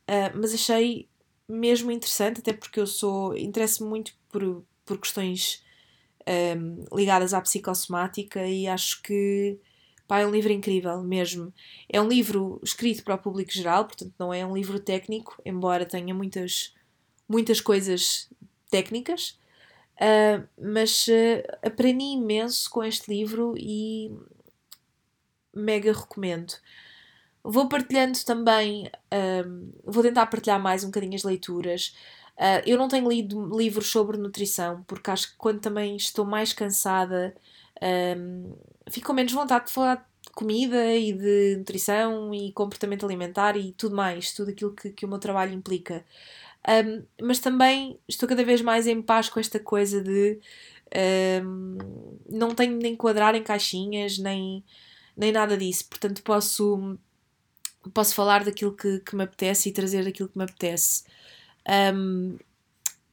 [0.08, 1.08] Uh, mas achei
[1.48, 3.36] mesmo interessante, até porque eu sou.
[3.36, 5.62] interesso-me muito por, por questões
[6.56, 9.58] um, ligadas à psicossomática e acho que
[10.12, 11.54] Pá, é um livro incrível mesmo.
[11.88, 15.86] É um livro escrito para o público geral, portanto não é um livro técnico, embora
[15.86, 16.74] tenha muitas,
[17.26, 18.28] muitas coisas
[18.70, 19.38] técnicas,
[19.96, 24.14] uh, mas uh, aprendi imenso com este livro e
[25.50, 26.52] mega recomendo.
[27.42, 31.96] Vou partilhando também, uh, vou tentar partilhar mais um bocadinho as leituras.
[32.66, 37.34] Eu não tenho lido livros sobre nutrição, porque acho que quando também estou mais cansada
[37.82, 38.54] um,
[38.88, 43.72] fico com menos vontade de falar de comida e de nutrição e comportamento alimentar e
[43.72, 46.04] tudo mais, tudo aquilo que, que o meu trabalho implica.
[46.68, 50.38] Um, mas também estou cada vez mais em paz com esta coisa de
[51.44, 54.62] um, não tenho nem enquadrar em caixinhas, nem,
[55.16, 55.86] nem nada disso.
[55.88, 56.98] Portanto, posso,
[57.92, 61.04] posso falar daquilo que, que me apetece e trazer daquilo que me apetece.
[61.94, 62.38] Um,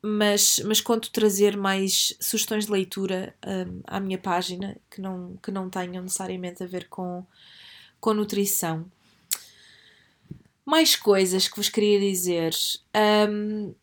[0.02, 5.52] mas, mas conto trazer mais sugestões de leitura um, à minha página que não, que
[5.52, 7.26] não tenham necessariamente a ver com,
[8.00, 8.90] com nutrição.
[10.66, 12.56] Mais coisas que vos queria dizer.
[13.30, 13.74] Um,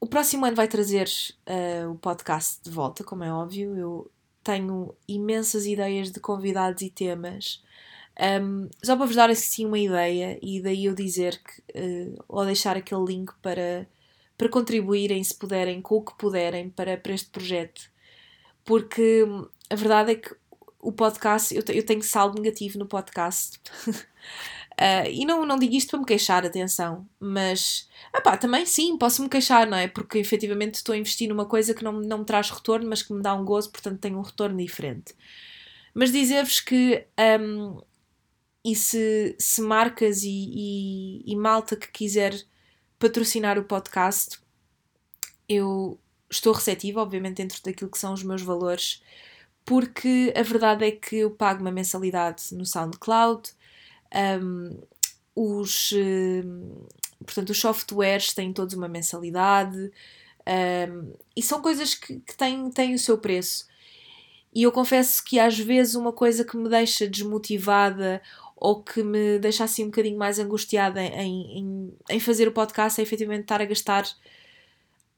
[0.00, 1.08] o próximo ano vai trazer
[1.46, 3.76] uh, o podcast de volta, como é óbvio.
[3.76, 4.10] Eu
[4.42, 7.62] tenho imensas ideias de convidados e temas.
[8.42, 12.44] Um, só para vos dar assim uma ideia e daí eu dizer que, uh, ou
[12.44, 13.88] deixar aquele link para
[14.42, 17.88] para contribuírem, se puderem, com o que puderem, para, para este projeto.
[18.64, 20.34] Porque hum, a verdade é que
[20.80, 23.60] o podcast, eu, eu tenho saldo negativo no podcast.
[23.86, 29.22] Uh, e não, não digo isto para me queixar, atenção, mas epá, também sim, posso
[29.22, 29.86] me queixar, não é?
[29.86, 33.12] Porque efetivamente estou a investir numa coisa que não, não me traz retorno, mas que
[33.12, 35.14] me dá um gozo, portanto tenho um retorno diferente.
[35.94, 37.06] Mas dizer-vos que,
[37.40, 37.80] um,
[38.64, 42.34] e se, se marcas e, e, e malta que quiser
[43.02, 44.38] patrocinar o podcast,
[45.48, 45.98] eu
[46.30, 49.02] estou receptiva, obviamente, dentro daquilo que são os meus valores,
[49.64, 53.50] porque a verdade é que eu pago uma mensalidade no SoundCloud,
[54.40, 54.80] um,
[55.34, 56.86] os, um,
[57.26, 59.90] portanto, os softwares têm todos uma mensalidade
[60.46, 63.66] um, e são coisas que, que têm, têm o seu preço.
[64.54, 68.22] E eu confesso que às vezes uma coisa que me deixa desmotivada
[68.64, 73.00] ou que me deixa assim um bocadinho mais angustiada em, em, em fazer o podcast
[73.00, 74.06] é efetivamente estar a gastar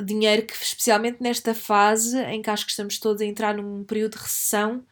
[0.02, 4.12] dinheiro que, especialmente nesta fase em que acho que estamos todos a entrar num período
[4.12, 4.82] de recessão,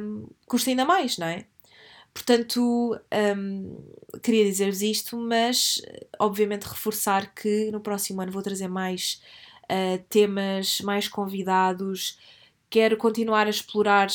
[0.00, 1.44] um, custa ainda mais, não é?
[2.12, 2.98] Portanto,
[3.36, 3.84] um,
[4.20, 5.80] queria dizer-vos isto, mas
[6.18, 9.22] obviamente reforçar que no próximo ano vou trazer mais
[9.70, 12.18] uh, temas, mais convidados.
[12.68, 14.08] Quero continuar a explorar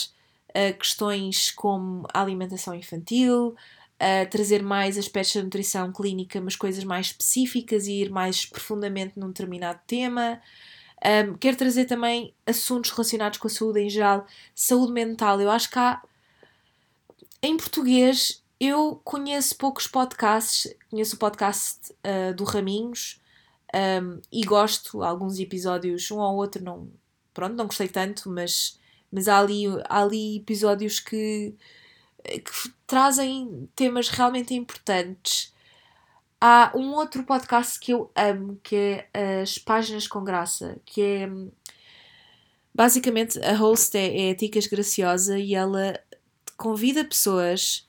[0.78, 3.56] questões como a alimentação infantil,
[4.32, 9.28] trazer mais aspectos da nutrição clínica, mas coisas mais específicas e ir mais profundamente num
[9.28, 10.42] determinado tema.
[11.06, 15.40] Um, quero trazer também assuntos relacionados com a saúde em geral, saúde mental.
[15.40, 16.02] Eu acho que há.
[17.42, 20.74] Em português, eu conheço poucos podcasts.
[20.90, 23.22] Conheço o podcast uh, do Raminhos
[23.74, 25.02] um, e gosto.
[25.02, 26.90] Alguns episódios, um ou outro, não.
[27.34, 28.78] Pronto, não gostei tanto, mas,
[29.12, 31.54] mas há, ali, há ali episódios que,
[32.24, 35.54] que trazem temas realmente importantes.
[36.42, 38.76] Há um outro podcast que eu amo, que
[39.14, 41.30] é As Páginas com Graça, que é
[42.74, 46.00] basicamente a host é, é a Ticas Graciosa e ela
[46.56, 47.88] convida pessoas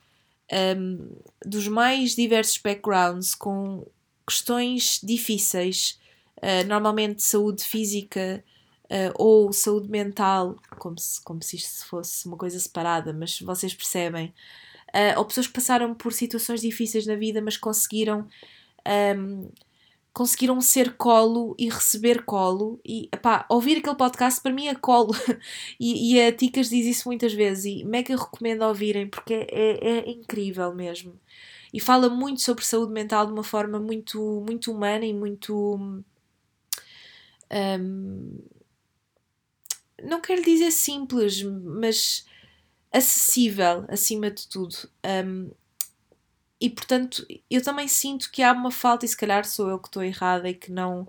[0.77, 1.11] um,
[1.45, 3.87] dos mais diversos backgrounds com
[4.27, 5.99] questões difíceis,
[6.39, 8.43] uh, normalmente saúde física
[8.91, 13.73] uh, ou saúde mental, como se, como se isto fosse uma coisa separada, mas vocês
[13.73, 14.35] percebem.
[14.89, 18.27] Uh, ou pessoas que passaram por situações difíceis na vida, mas conseguiram.
[19.17, 19.49] Um,
[20.13, 22.81] conseguiram ser colo e receber colo.
[22.85, 25.13] E epá, ouvir aquele podcast para mim é colo.
[25.79, 29.99] E, e a Ticas diz isso muitas vezes e mega recomendo ouvirem porque é, é,
[29.99, 31.19] é, incrível mesmo.
[31.73, 35.79] E fala muito sobre saúde mental de uma forma muito, muito humana e muito
[37.51, 38.39] um,
[40.05, 42.25] não quero dizer simples mas
[42.93, 44.77] acessível acima de tudo.
[45.05, 45.51] Um,
[46.61, 49.89] e portanto, eu também sinto que há uma falta, e se calhar sou eu que
[49.89, 51.09] estou errada e que não,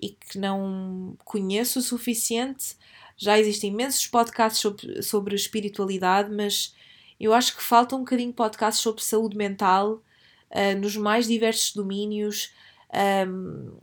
[0.00, 2.76] e que não conheço o suficiente.
[3.16, 6.74] Já existem imensos podcasts sobre, sobre espiritualidade, mas
[7.20, 10.02] eu acho que falta um bocadinho podcasts sobre saúde mental
[10.50, 12.50] uh, nos mais diversos domínios.
[13.28, 13.78] Um,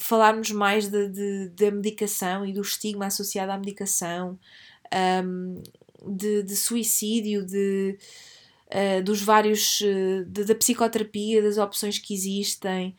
[0.00, 4.38] falarmos mais da medicação e do estigma associado à medicação,
[5.24, 5.62] um,
[6.06, 7.98] de, de suicídio, de,
[8.68, 9.80] uh, dos vários.
[9.80, 12.96] Uh, de, da psicoterapia, das opções que existem,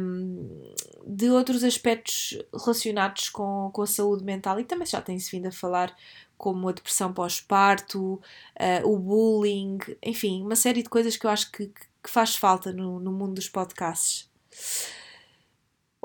[0.00, 0.74] um,
[1.06, 5.52] de outros aspectos relacionados com, com a saúde mental e também já tem-se vindo a
[5.52, 5.94] falar
[6.36, 11.50] como a depressão pós-parto, uh, o bullying, enfim, uma série de coisas que eu acho
[11.50, 14.28] que, que faz falta no, no mundo dos podcasts.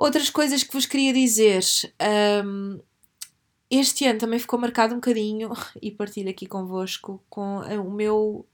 [0.01, 1.61] Outras coisas que vos queria dizer.
[2.45, 2.79] Um,
[3.69, 8.47] este ano também ficou marcado um bocadinho, e partilho aqui convosco, com o meu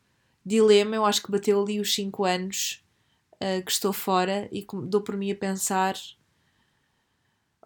[0.44, 0.96] dilema.
[0.96, 2.84] Eu acho que bateu ali os 5 anos
[3.36, 5.94] uh, que estou fora e dou por mim a pensar: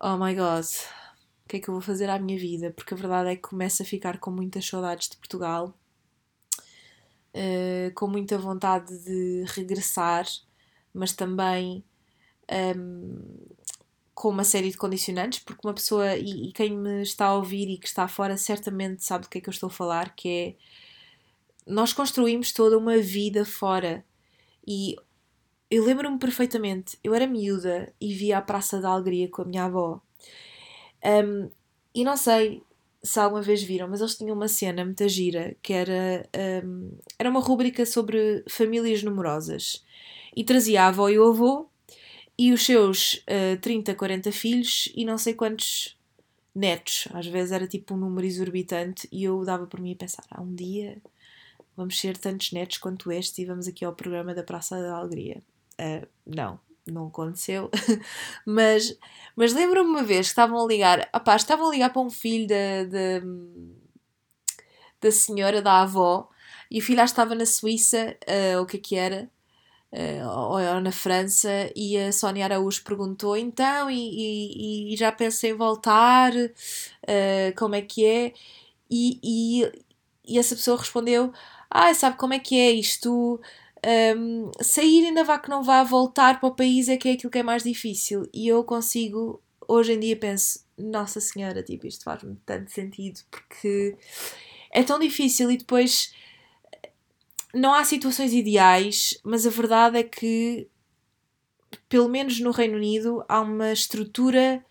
[0.01, 0.65] oh my god,
[1.45, 2.71] o que é que eu vou fazer à minha vida?
[2.71, 5.73] Porque a verdade é que começo a ficar com muitas saudades de Portugal,
[7.33, 10.25] uh, com muita vontade de regressar,
[10.93, 11.81] mas também.
[12.75, 13.57] Um,
[14.19, 17.69] com uma série de condicionantes, porque uma pessoa, e, e, quem me está a ouvir
[17.69, 20.27] e que está fora certamente sabe do que é que eu estou a falar, que
[20.27, 20.55] é
[21.65, 24.03] nós construímos toda uma vida fora.
[24.67, 24.97] E
[25.71, 29.63] eu lembro-me perfeitamente, eu era miúda e via a Praça da Alegria com a minha
[29.63, 30.01] avó.
[31.05, 31.49] Um,
[31.95, 32.61] e não sei
[33.01, 36.27] se alguma vez viram, mas eles tinham uma cena muito gira que era,
[36.65, 39.81] um, era uma rúbrica sobre famílias numerosas.
[40.35, 41.68] E trazia a avó e o avô
[42.39, 45.97] e os seus uh, 30, 40 filhos e não sei quantos
[46.55, 47.05] netos.
[47.13, 50.41] Às vezes era tipo um número exorbitante e eu dava por mim a pensar: ah,
[50.41, 51.01] um dia
[51.75, 55.43] vamos ser tantos netos quanto este e vamos aqui ao programa da Praça da Alegria.
[55.77, 57.69] Uh, não, não aconteceu.
[58.47, 58.97] mas
[59.35, 62.47] mas lembro-me uma vez que estavam a ligar, opá, estavam a ligar para um filho
[62.47, 63.25] da, da,
[65.01, 66.29] da senhora, da avó,
[66.71, 68.17] e o filho já estava na Suíça,
[68.55, 69.29] uh, o que é que era?
[69.91, 75.51] Uh, ou na França, e a Sónia Araújo perguntou então, e, e, e já pensei
[75.51, 78.33] em voltar, uh, como é que é?
[78.89, 79.71] E, e,
[80.27, 81.31] e, essa pessoa respondeu:
[81.69, 83.39] Ah, sabe como é que é isto?
[84.17, 87.31] Um, sair ainda vá que não vá, voltar para o país é que é aquilo
[87.31, 88.27] que é mais difícil.
[88.33, 93.95] E eu consigo, hoje em dia, penso: Nossa Senhora, tipo, isto faz-me tanto sentido, porque
[94.71, 96.13] é tão difícil e depois
[97.53, 100.67] não há situações ideais, mas a verdade é que,
[101.87, 104.63] pelo menos no Reino Unido, há uma estrutura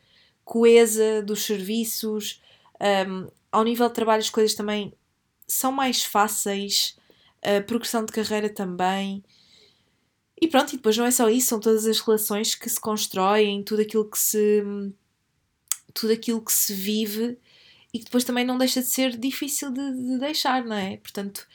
[0.44, 2.40] coesa dos serviços.
[2.80, 4.92] Um, ao nível de trabalho, as coisas também
[5.46, 6.96] são mais fáceis.
[7.42, 9.24] a progressão de carreira também.
[10.40, 13.62] E pronto, e depois não é só isso, são todas as relações que se constroem,
[13.64, 14.62] tudo aquilo que se
[15.92, 17.38] tudo aquilo que se vive
[17.92, 20.98] e que depois também não deixa de ser difícil de, de deixar, não é?
[20.98, 21.46] Portanto,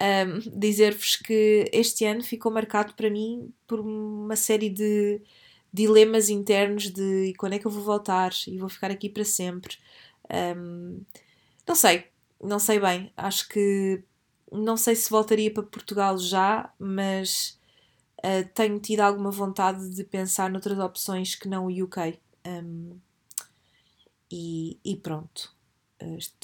[0.00, 5.20] um, dizer-vos que este ano ficou marcado para mim por uma série de
[5.72, 9.76] dilemas internos de quando é que eu vou voltar e vou ficar aqui para sempre.
[10.56, 11.02] Um,
[11.66, 12.06] não sei,
[12.42, 13.12] não sei bem.
[13.16, 14.02] Acho que
[14.50, 17.58] não sei se voltaria para Portugal já, mas
[18.24, 22.18] uh, tenho tido alguma vontade de pensar noutras opções que não o UK.
[22.46, 22.98] Um,
[24.30, 25.54] e, e, pronto.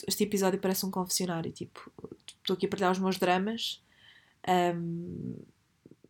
[0.06, 1.52] Este, episódio parece um confessionário.
[1.52, 1.90] Tipo,
[2.38, 3.82] estou aqui a partilhar os meus dramas.
[4.48, 5.36] Um,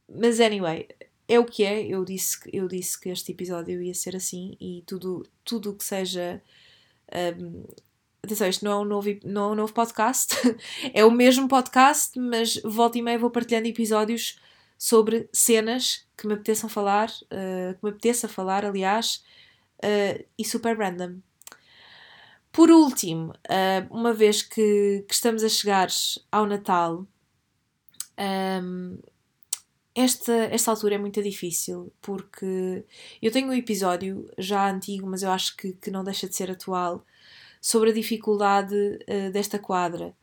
[0.08, 0.88] mas, anyway,
[1.28, 1.86] é o que é.
[1.86, 6.42] Eu disse, eu disse que este episódio ia ser assim e tudo tudo que seja.
[7.40, 7.64] Um,
[8.22, 10.34] atenção, isto não é um novo, não é um novo podcast,
[10.92, 14.38] é o mesmo podcast, mas volta e meia vou partilhando episódios
[14.78, 19.24] sobre cenas que me apeteçam falar, uh, que me apeteça falar, aliás,
[19.78, 21.20] uh, e super random.
[22.56, 25.88] Por último, uh, uma vez que, que, estamos a chegar
[26.32, 27.06] ao Natal,
[28.62, 28.98] um,
[29.94, 32.82] esta, esta altura é muito difícil porque
[33.20, 36.50] eu tenho um episódio já antigo, mas eu acho que, que não deixa de ser
[36.50, 37.04] atual,
[37.60, 40.16] sobre a dificuldade uh, desta quadra.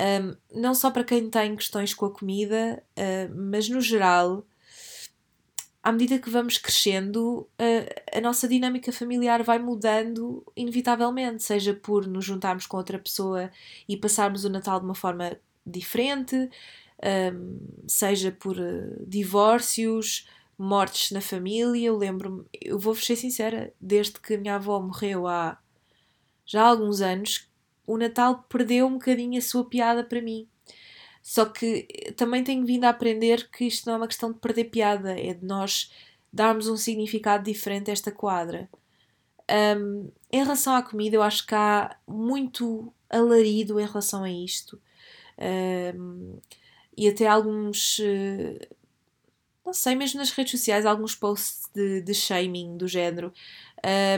[0.00, 4.44] Um, não só para quem tem questões com a comida, uh, mas no geral,
[5.82, 12.06] à medida que vamos crescendo, uh, a nossa dinâmica familiar vai mudando inevitavelmente, seja por
[12.06, 13.50] nos juntarmos com outra pessoa
[13.88, 16.50] e passarmos o Natal de uma forma diferente,
[17.34, 20.28] um, seja por uh, divórcios,
[20.58, 21.86] mortes na família.
[21.86, 25.58] Eu lembro-me, eu vou-vos ser sincera, desde que a minha avó morreu há
[26.44, 27.48] já há alguns anos,
[27.86, 30.48] o Natal perdeu um bocadinho a sua piada para mim.
[31.22, 34.64] Só que também tenho vindo a aprender que isto não é uma questão de perder
[34.64, 35.92] piada, é de nós
[36.32, 38.68] darmos um significado diferente a esta quadra.
[39.78, 44.80] Um, em relação à comida, eu acho que há muito alarido em relação a isto.
[45.96, 46.38] Um,
[46.96, 47.98] e até alguns.
[48.00, 48.68] Eh,
[49.64, 53.32] não sei, mesmo nas redes sociais, alguns posts de, de shaming do género.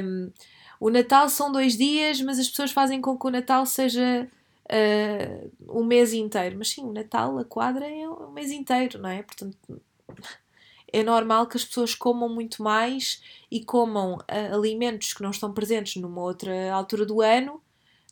[0.03, 0.32] Um,
[0.80, 4.28] o Natal são dois dias, mas as pessoas fazem com que o Natal seja
[4.67, 6.57] uh, um mês inteiro.
[6.59, 9.23] Mas sim, o Natal, a quadra é um mês inteiro, não é?
[9.23, 9.83] Portanto,
[10.93, 15.53] é normal que as pessoas comam muito mais e comam uh, alimentos que não estão
[15.53, 17.63] presentes numa outra altura do ano,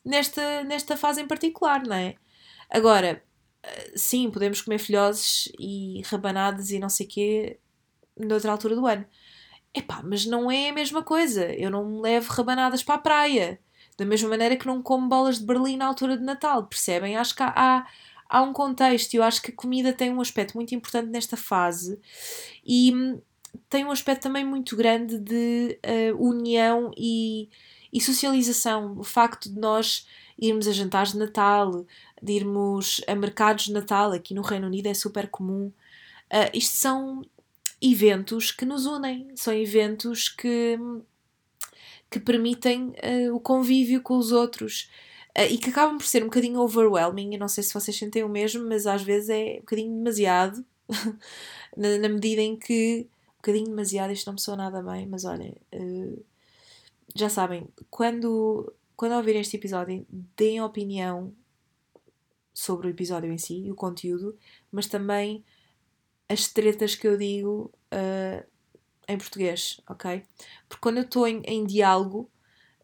[0.04, 2.16] nesta, nesta fase em particular, não é?
[2.70, 3.22] Agora,
[3.64, 7.60] uh, sim, podemos comer filhoses e rabanadas e não sei o quê
[8.16, 9.06] noutra altura do ano.
[9.74, 11.52] Epá, mas não é a mesma coisa.
[11.54, 13.60] Eu não me levo rabanadas para a praia.
[14.00, 17.18] Da mesma maneira que não como bolas de Berlim na altura de Natal, percebem?
[17.18, 17.86] Acho que há, há,
[18.30, 21.36] há um contexto e eu acho que a comida tem um aspecto muito importante nesta
[21.36, 22.00] fase
[22.64, 23.20] e hum,
[23.68, 27.50] tem um aspecto também muito grande de uh, união e,
[27.92, 28.98] e socialização.
[28.98, 30.08] O facto de nós
[30.40, 31.84] irmos a jantares de Natal,
[32.22, 35.70] de irmos a mercados de Natal, aqui no Reino Unido é super comum.
[36.32, 37.20] Uh, isto são
[37.82, 41.02] eventos que nos unem, são eventos que hum,
[42.10, 44.90] que permitem uh, o convívio com os outros
[45.38, 47.34] uh, e que acabam por ser um bocadinho overwhelming.
[47.34, 50.64] Eu não sei se vocês sentem o mesmo, mas às vezes é um bocadinho demasiado,
[51.76, 53.08] na, na, medida em que.
[53.28, 56.22] Um bocadinho demasiado, isto não me soa nada bem, mas olhem, uh,
[57.14, 60.06] já sabem, quando, quando ouvirem este episódio,
[60.36, 61.32] deem opinião
[62.52, 64.36] sobre o episódio em si, o conteúdo,
[64.70, 65.42] mas também
[66.28, 68.46] as tretas que eu digo uh,
[69.12, 70.22] em português, ok?
[70.68, 72.30] Porque quando eu estou em, em, diálogo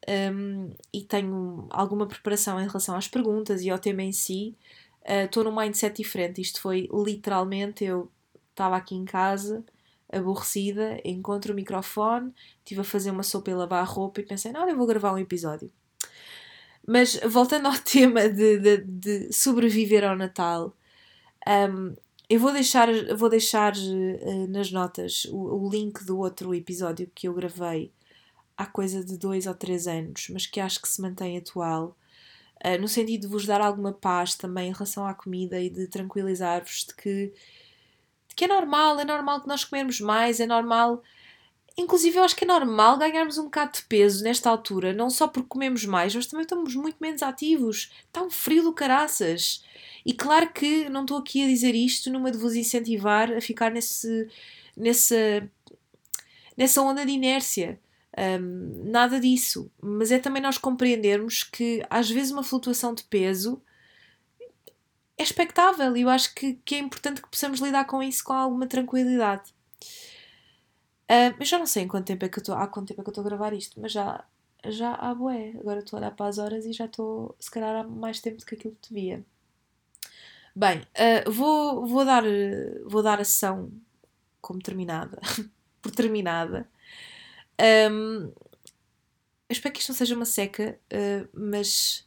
[0.08, 4.56] um, e tenho alguma preparação em relação às perguntas e ao tema em si,
[5.02, 6.40] uh, estou num mindset diferente.
[6.40, 8.10] Isto foi literalmente, eu
[8.50, 9.64] estava aqui em casa,
[10.12, 14.52] aborrecida, encontro o microfone, estive a fazer uma sopa e lavar a roupa e pensei,
[14.52, 15.70] não, eu vou gravar um episódio.
[16.86, 20.74] Mas voltando ao tema de, de, de sobreviver ao Natal,
[21.46, 21.94] um,
[22.28, 27.28] eu vou deixar, vou deixar uh, nas notas o, o, link do outro episódio que
[27.28, 27.92] eu gravei
[28.56, 31.96] há coisa de dois ou três anos, mas que acho que se mantém atual,
[32.64, 35.86] uh, no sentido de vos dar alguma paz também em relação à comida e de
[35.86, 37.32] tranquilizar-vos de que,
[38.28, 41.02] de que é normal, é normal que nós comermos mais, é normal.
[41.78, 45.28] Inclusive, eu acho que é normal ganharmos um bocado de peso nesta altura, não só
[45.28, 47.92] porque comemos mais, mas também estamos muito menos ativos.
[48.06, 49.62] Está um frio do caraças.
[50.04, 53.70] E claro que não estou aqui a dizer isto numa de vos incentivar a ficar
[53.70, 54.28] nesse,
[54.74, 55.50] nessa,
[56.56, 57.78] nessa onda de inércia.
[58.16, 59.70] Um, nada disso.
[59.82, 63.60] Mas é também nós compreendermos que às vezes uma flutuação de peso
[65.18, 68.32] é expectável e eu acho que, que é importante que possamos lidar com isso com
[68.32, 69.55] alguma tranquilidade.
[71.10, 72.54] Uh, eu já não sei em quanto tempo é que estou.
[72.54, 74.24] Há quanto tempo é que estou a gravar isto, mas já,
[74.66, 75.54] já há boé.
[75.60, 78.38] Agora estou a olhar para as horas e já estou, se calhar, há mais tempo
[78.38, 79.24] do que aquilo que devia.
[80.54, 82.24] Bem, uh, vou, vou, dar,
[82.86, 83.70] vou dar a sessão
[84.40, 85.20] como terminada.
[85.86, 86.68] por terminada.
[87.90, 88.32] Um,
[89.48, 92.06] eu espero que isto não seja uma seca, uh, mas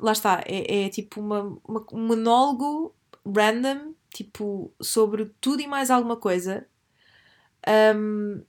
[0.00, 5.90] lá está, é, é tipo uma, uma, um monólogo random, tipo, sobre tudo e mais
[5.90, 6.66] alguma coisa.
[7.68, 8.42] Um,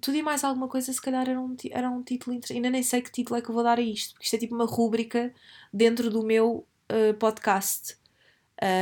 [0.00, 2.56] tudo e mais alguma coisa, se calhar era um, era um título interessante.
[2.56, 4.38] Ainda nem sei que título é que eu vou dar a isto, porque isto é
[4.38, 5.32] tipo uma rúbrica
[5.72, 7.96] dentro do meu uh, podcast.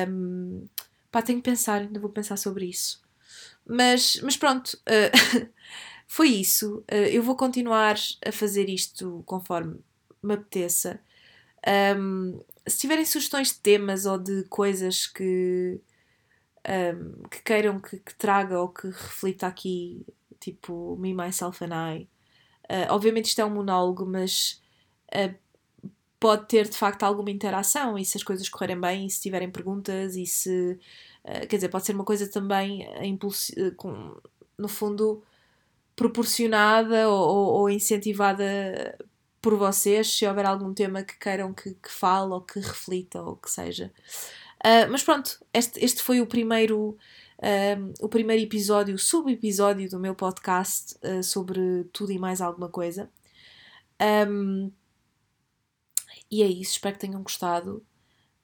[0.08, 0.66] Um,
[1.10, 3.02] pá, tenho que pensar, ainda vou pensar sobre isso.
[3.66, 5.48] Mas, mas pronto, uh,
[6.06, 6.84] foi isso.
[6.90, 9.78] Uh, eu vou continuar a fazer isto conforme
[10.22, 11.00] me apeteça.
[11.96, 15.80] Um, se tiverem sugestões de temas ou de coisas que,
[16.68, 20.06] um, que queiram que, que, traga ou que reflita aqui,
[20.40, 22.08] tipo Me, Myself and I,
[22.70, 24.62] uh, obviamente isto é um monólogo, mas
[25.14, 25.34] uh,
[26.18, 29.50] pode ter de facto alguma interação e se as coisas correrem bem e se tiverem
[29.50, 30.78] perguntas e se.
[31.24, 32.86] Uh, quer dizer, pode ser uma coisa também
[33.76, 34.16] com,
[34.58, 35.22] no fundo
[35.96, 38.98] proporcionada ou, ou incentivada
[39.40, 43.36] por vocês, se houver algum tema que queiram que, que fale ou que reflita ou
[43.36, 43.92] que seja.
[44.64, 46.96] Uh, mas pronto, este, este foi o primeiro,
[47.38, 53.10] uh, o primeiro episódio, sub-episódio do meu podcast uh, sobre tudo e mais alguma coisa.
[54.28, 54.72] Um,
[56.30, 57.84] e é isso, espero que tenham gostado.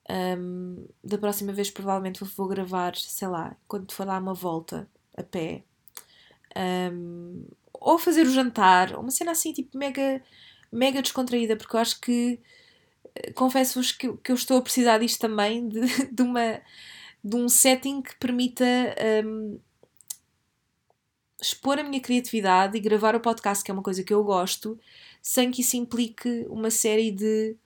[0.08, 5.22] Um, da próxima vez, provavelmente, vou gravar, sei lá, quando for dar uma volta a
[5.22, 5.64] pé.
[7.72, 10.22] Ou fazer o jantar, uma cena assim, tipo, mega
[10.70, 12.40] mega descontraída, porque eu acho que
[13.34, 15.80] confesso-vos que, que eu estou a precisar disto também, de,
[16.10, 16.60] de, uma,
[17.22, 18.64] de um setting que permita
[19.24, 19.58] um,
[21.40, 24.78] expor a minha criatividade e gravar o podcast, que é uma coisa que eu gosto,
[25.22, 27.56] sem que isso implique uma série de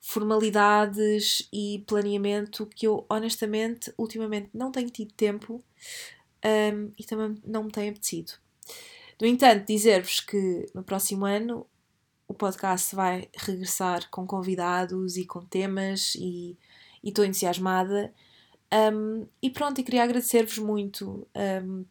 [0.00, 5.62] formalidades e planeamento que eu honestamente ultimamente não tenho tido tempo
[6.44, 8.32] um, e também não me tem apetecido.
[9.20, 11.64] No entanto, dizer-vos que no próximo ano
[12.32, 16.56] o podcast vai regressar com convidados e com temas e
[17.04, 18.12] estou entusiasmada.
[18.72, 21.28] Um, e pronto, e queria agradecer-vos muito.
[21.36, 21.84] Um,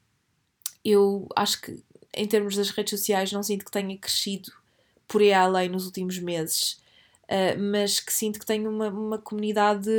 [0.83, 1.83] eu acho que
[2.15, 4.51] em termos das redes sociais não sinto que tenha crescido
[5.07, 6.81] por aí além nos últimos meses,
[7.25, 9.91] uh, mas que sinto que tenho uma, uma comunidade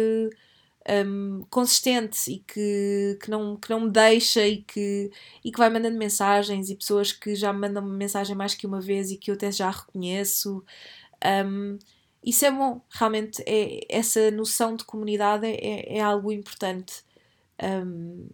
[0.88, 5.10] um, consistente e que, que, não, que não me deixa e que,
[5.44, 8.80] e que vai mandando mensagens e pessoas que já me mandam mensagem mais que uma
[8.80, 10.64] vez e que eu até já reconheço.
[11.46, 11.78] Um,
[12.24, 17.04] isso é bom, realmente é, essa noção de comunidade é, é algo importante.
[17.62, 18.28] Um,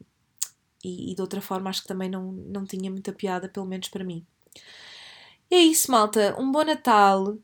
[0.85, 3.89] e, e, de outra forma acho que também não, não tinha muita piada, pelo menos
[3.89, 4.25] para mim.
[5.51, 6.37] E é isso, malta.
[6.39, 7.37] Um bom Natal.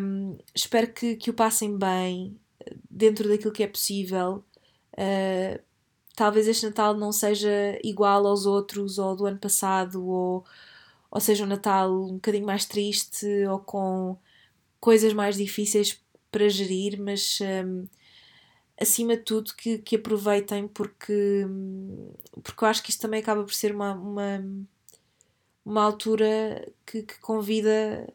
[0.00, 2.40] Um, espero que, que o passem bem
[3.00, 4.44] dentro daquilo que é possível.
[4.92, 5.60] Uh,
[6.14, 7.48] talvez este Natal não seja
[7.82, 10.44] igual aos outros ou do ano passado, ou,
[11.10, 14.18] ou seja um Natal um bocadinho mais triste ou com
[14.78, 17.88] coisas mais difíceis para gerir, mas um,
[18.78, 21.46] acima de tudo que, que aproveitem porque,
[22.42, 24.44] porque eu acho que isto também acaba por ser uma, uma,
[25.64, 28.12] uma altura que, que convida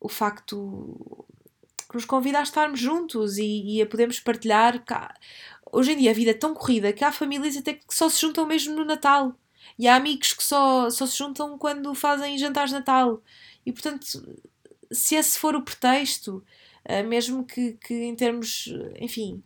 [0.00, 1.25] o facto
[1.88, 4.82] que nos convida a estarmos juntos e, e a podermos partilhar.
[5.70, 8.20] Hoje em dia a vida é tão corrida que há famílias até que só se
[8.20, 9.34] juntam mesmo no Natal.
[9.78, 13.22] E há amigos que só, só se juntam quando fazem jantares de Natal.
[13.64, 14.06] E portanto,
[14.90, 16.44] se esse for o pretexto,
[16.84, 19.42] eh, mesmo que, que em termos, enfim,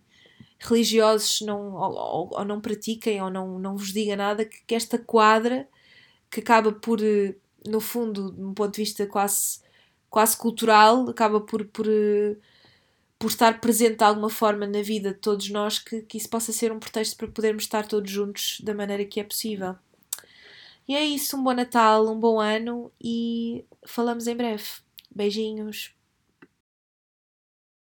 [0.59, 4.99] religiosos não, ou, ou, não pratiquem ou não, não vos diga nada, que, que esta
[4.99, 5.69] quadra,
[6.31, 7.35] que acaba por, eh,
[7.67, 9.61] no fundo, de um ponto de vista quase
[10.11, 12.37] quase cultural, acaba por, por, eh,
[13.19, 16.53] por estar presente de alguma forma na vida de todos nós, que, que isso possa
[16.53, 19.77] ser um pretexto para podermos estar todos juntos da maneira que é possível.
[20.89, 24.65] E é isso, um bom Natal, um bom ano e falamos em breve.
[25.15, 25.95] Beijinhos.